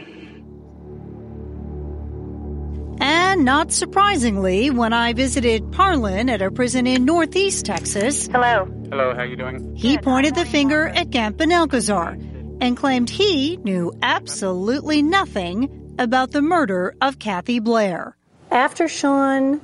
And 3.03 3.45
not 3.47 3.73
surprisingly, 3.73 4.71
when 4.71 4.93
I 4.93 5.15
visited 5.15 5.63
Parlin 5.73 6.29
at 6.31 6.43
a 6.43 6.51
prison 6.51 6.87
in 6.87 7.07
Northeast 7.07 7.65
Texas, 7.65 8.27
hello, 8.27 8.67
hello, 8.91 9.15
how 9.15 9.23
you 9.23 9.37
doing? 9.37 9.75
He 9.75 9.97
pointed 9.97 10.35
the 10.35 10.45
finger 10.45 10.87
at 10.87 11.09
Gant 11.11 11.39
Benalcazar 11.39 12.59
and 12.61 12.77
claimed 12.77 13.09
he 13.09 13.57
knew 13.57 13.93
absolutely 14.03 15.01
nothing 15.03 15.95
about 15.99 16.33
the 16.33 16.43
murder 16.43 16.95
of 17.01 17.19
Kathy 17.19 17.59
Blair. 17.59 18.17
After 18.51 18.87
Sean 18.87 19.63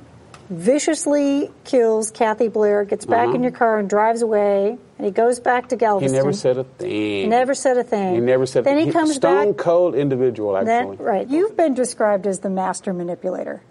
viciously 0.49 1.51
kills 1.63 2.09
Kathy 2.09 2.47
Blair, 2.47 2.85
gets 2.85 3.05
back 3.05 3.27
Uh-huh. 3.27 3.35
in 3.35 3.43
your 3.43 3.51
car 3.51 3.77
and 3.77 3.87
drives 3.87 4.23
away, 4.23 4.79
and 4.97 5.05
he 5.05 5.11
goes 5.11 5.39
back 5.39 5.69
to 5.69 5.75
Galveston. 5.75 6.13
He 6.13 6.17
never 6.19 6.33
said 6.33 6.57
a 6.57 6.63
thing. 6.63 6.89
He 6.89 7.27
Never 7.27 7.53
said 7.53 7.77
a 7.77 7.83
thing. 7.83 8.15
He 8.15 8.21
never 8.21 8.45
said. 8.45 8.63
Then 8.63 8.77
he 8.79 8.85
he- 8.85 8.91
comes 8.91 9.15
stone 9.15 9.51
back. 9.53 9.57
cold 9.63 9.95
individual, 9.95 10.57
actually. 10.57 10.97
That, 10.97 11.03
right. 11.03 11.27
You've 11.27 11.55
been 11.55 11.73
described 11.73 12.25
as 12.27 12.39
the 12.39 12.49
master 12.49 12.93
manipulator. 12.93 13.61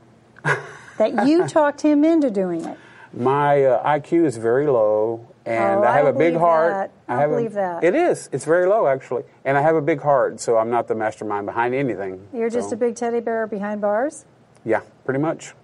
that 0.99 1.27
you 1.27 1.47
talked 1.49 1.81
him 1.83 2.05
into 2.05 2.31
doing 2.31 2.65
it. 2.65 2.79
My 3.13 3.65
uh, 3.65 3.99
IQ 3.99 4.27
is 4.27 4.37
very 4.37 4.67
low, 4.67 5.27
and 5.47 5.81
Oh, 5.81 5.85
I 5.85 5.97
have 5.97 6.07
I 6.07 6.11
a 6.11 6.13
big 6.13 6.37
heart. 6.37 6.71
that. 6.73 6.91
I 7.09 7.21
have 7.21 7.31
believe 7.31 7.53
a, 7.53 7.55
that. 7.55 7.85
It 7.85 7.95
is. 7.95 8.29
It's 8.33 8.45
very 8.45 8.67
low, 8.67 8.87
actually, 8.87 9.23
and 9.45 9.57
I 9.57 9.63
have 9.63 9.75
a 9.77 9.81
big 9.81 10.01
heart, 10.03 10.39
so 10.41 10.59
I'm 10.59 10.71
not 10.71 10.87
the 10.89 10.95
mastermind 10.95 11.47
behind 11.47 11.75
anything. 11.75 12.27
You're 12.33 12.51
just 12.51 12.73
a 12.73 12.77
big 12.77 12.95
teddy 12.97 13.21
bear 13.21 13.47
behind 13.47 13.81
bars? 13.81 14.25
yeah, 14.65 14.81
pretty 15.05 15.21
much. 15.21 15.55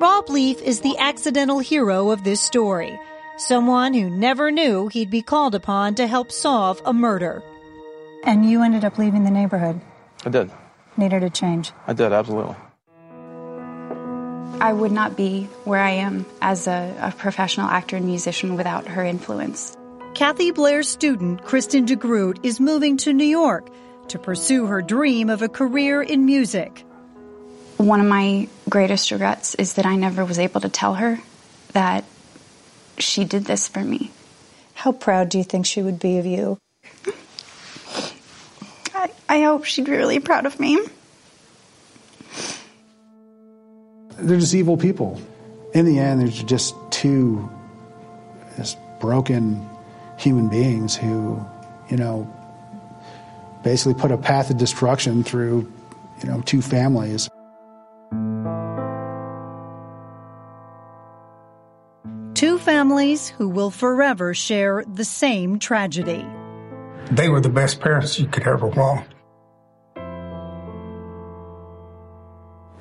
Rob 0.00 0.30
Leaf 0.30 0.62
is 0.62 0.80
the 0.80 0.96
accidental 0.96 1.58
hero 1.58 2.10
of 2.10 2.24
this 2.24 2.40
story. 2.40 2.98
Someone 3.36 3.92
who 3.92 4.08
never 4.08 4.50
knew 4.50 4.88
he'd 4.88 5.10
be 5.10 5.20
called 5.20 5.54
upon 5.54 5.96
to 5.96 6.06
help 6.06 6.32
solve 6.32 6.80
a 6.86 6.94
murder. 6.94 7.42
And 8.24 8.50
you 8.50 8.62
ended 8.62 8.82
up 8.82 8.96
leaving 8.96 9.24
the 9.24 9.30
neighborhood. 9.30 9.78
I 10.24 10.30
did. 10.30 10.50
Needed 10.96 11.22
a 11.22 11.28
change. 11.28 11.72
I 11.86 11.92
did, 11.92 12.14
absolutely. 12.14 12.56
I 14.58 14.72
would 14.72 14.90
not 14.90 15.18
be 15.18 15.50
where 15.64 15.82
I 15.82 15.90
am 15.90 16.24
as 16.40 16.66
a, 16.66 16.96
a 16.98 17.12
professional 17.12 17.68
actor 17.68 17.96
and 17.96 18.06
musician 18.06 18.56
without 18.56 18.86
her 18.86 19.04
influence. 19.04 19.76
Kathy 20.14 20.50
Blair's 20.50 20.88
student, 20.88 21.44
Kristen 21.44 21.84
DeGroot, 21.84 22.42
is 22.42 22.58
moving 22.58 22.96
to 22.98 23.12
New 23.12 23.24
York 23.26 23.68
to 24.08 24.18
pursue 24.18 24.64
her 24.64 24.80
dream 24.80 25.28
of 25.28 25.42
a 25.42 25.48
career 25.50 26.00
in 26.00 26.24
music. 26.24 26.86
One 27.80 27.98
of 27.98 28.06
my 28.06 28.46
greatest 28.68 29.10
regrets 29.10 29.54
is 29.54 29.72
that 29.74 29.86
I 29.86 29.96
never 29.96 30.22
was 30.22 30.38
able 30.38 30.60
to 30.60 30.68
tell 30.68 30.96
her 30.96 31.18
that 31.72 32.04
she 32.98 33.24
did 33.24 33.46
this 33.46 33.68
for 33.68 33.80
me. 33.80 34.10
How 34.74 34.92
proud 34.92 35.30
do 35.30 35.38
you 35.38 35.44
think 35.44 35.64
she 35.64 35.80
would 35.80 35.98
be 35.98 36.18
of 36.18 36.26
you? 36.26 36.58
I, 38.94 39.10
I 39.30 39.40
hope 39.44 39.64
she'd 39.64 39.86
be 39.86 39.92
really 39.92 40.20
proud 40.20 40.44
of 40.44 40.60
me. 40.60 40.78
They're 44.18 44.38
just 44.38 44.52
evil 44.52 44.76
people. 44.76 45.18
In 45.72 45.86
the 45.86 46.00
end, 46.00 46.20
they're 46.20 46.28
just 46.28 46.74
two 46.90 47.48
just 48.58 48.76
broken 49.00 49.66
human 50.18 50.50
beings 50.50 50.94
who, 50.94 51.42
you 51.88 51.96
know, 51.96 52.30
basically 53.64 53.94
put 53.94 54.10
a 54.10 54.18
path 54.18 54.50
of 54.50 54.58
destruction 54.58 55.24
through, 55.24 55.72
you 56.22 56.28
know, 56.28 56.42
two 56.42 56.60
families. 56.60 57.30
Two 62.40 62.56
families 62.56 63.28
who 63.28 63.50
will 63.50 63.70
forever 63.70 64.32
share 64.32 64.82
the 64.90 65.04
same 65.04 65.58
tragedy. 65.58 66.24
They 67.10 67.28
were 67.28 67.42
the 67.42 67.50
best 67.50 67.80
parents 67.82 68.18
you 68.18 68.26
could 68.28 68.46
ever 68.46 68.66
want. 68.66 69.06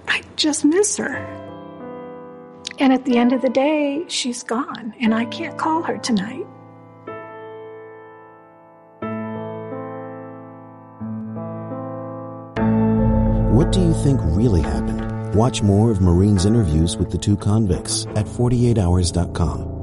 I 0.07 0.22
just 0.38 0.64
miss 0.64 0.95
her. 0.95 1.18
And 2.80 2.93
at 2.93 3.03
the 3.03 3.18
end 3.18 3.34
of 3.34 3.41
the 3.41 3.49
day, 3.49 4.05
she's 4.07 4.43
gone, 4.43 4.93
and 5.01 5.14
I 5.14 5.26
can't 5.26 5.57
call 5.57 5.84
her 5.84 5.97
tonight. 5.97 6.45
What 13.53 13.74
do 13.74 13.82
you 13.82 13.93
think 13.93 14.22
really 14.24 14.62
happened? 14.62 15.09
Watch 15.34 15.61
more 15.61 15.91
of 15.91 16.01
Maureen's 16.01 16.45
interviews 16.45 16.97
with 16.97 17.11
the 17.11 17.17
two 17.17 17.38
convicts 17.38 18.05
at 18.15 18.25
48hours.com. 18.25 19.80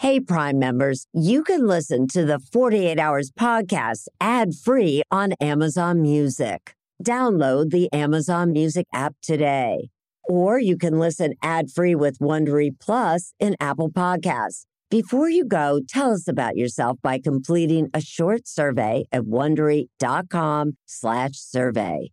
Hey, 0.00 0.18
Prime 0.18 0.58
members, 0.58 1.06
you 1.12 1.44
can 1.44 1.66
listen 1.66 2.06
to 2.08 2.24
the 2.24 2.38
48 2.38 2.98
Hours 2.98 3.30
podcast 3.30 4.08
ad 4.18 4.54
free 4.54 5.02
on 5.10 5.32
Amazon 5.42 6.00
Music. 6.00 6.74
Download 7.04 7.70
the 7.70 7.92
Amazon 7.92 8.52
Music 8.52 8.86
app 8.94 9.14
today. 9.22 9.90
Or 10.24 10.58
you 10.58 10.78
can 10.78 10.98
listen 10.98 11.34
ad 11.42 11.70
free 11.70 11.94
with 11.94 12.18
Wondery 12.18 12.70
Plus 12.80 13.34
in 13.38 13.56
Apple 13.60 13.90
Podcasts. 13.90 14.64
Before 14.90 15.28
you 15.28 15.44
go, 15.44 15.80
tell 15.86 16.12
us 16.12 16.26
about 16.26 16.56
yourself 16.56 16.98
by 17.02 17.18
completing 17.18 17.90
a 17.92 18.00
short 18.00 18.48
survey 18.48 19.04
at 19.12 19.22
wondery.com 19.22 20.78
slash 20.86 21.32
survey. 21.32 22.10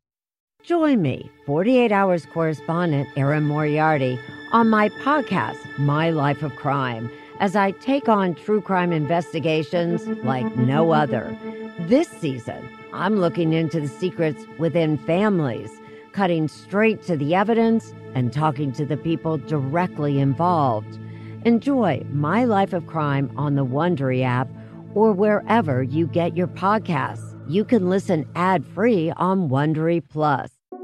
Join 0.67 1.01
me, 1.01 1.31
48 1.45 1.93
Hours 1.93 2.25
correspondent 2.25 3.07
Erin 3.15 3.45
Moriarty, 3.45 4.19
on 4.51 4.69
my 4.69 4.89
podcast, 4.89 5.55
My 5.79 6.09
Life 6.09 6.43
of 6.43 6.57
Crime, 6.57 7.09
as 7.39 7.55
I 7.55 7.71
take 7.71 8.09
on 8.09 8.35
true 8.35 8.59
crime 8.59 8.91
investigations 8.91 10.05
like 10.25 10.57
no 10.57 10.91
other. 10.91 11.33
This 11.79 12.09
season, 12.09 12.67
I'm 12.91 13.15
looking 13.15 13.53
into 13.53 13.79
the 13.79 13.87
secrets 13.87 14.43
within 14.59 14.97
families, 14.97 15.71
cutting 16.11 16.49
straight 16.49 17.01
to 17.03 17.15
the 17.15 17.33
evidence 17.33 17.93
and 18.13 18.33
talking 18.33 18.73
to 18.73 18.85
the 18.85 18.97
people 18.97 19.37
directly 19.37 20.19
involved. 20.19 20.99
Enjoy 21.45 22.03
My 22.11 22.43
Life 22.43 22.73
of 22.73 22.87
Crime 22.87 23.31
on 23.37 23.55
the 23.55 23.65
Wondery 23.65 24.21
app 24.21 24.49
or 24.95 25.13
wherever 25.13 25.81
you 25.81 26.07
get 26.07 26.35
your 26.35 26.47
podcasts. 26.47 27.23
You 27.47 27.63
can 27.63 27.89
listen 27.89 28.27
ad-free 28.35 29.11
on 29.11 29.47
Wondery 29.47 30.03
Plus. 30.05 30.56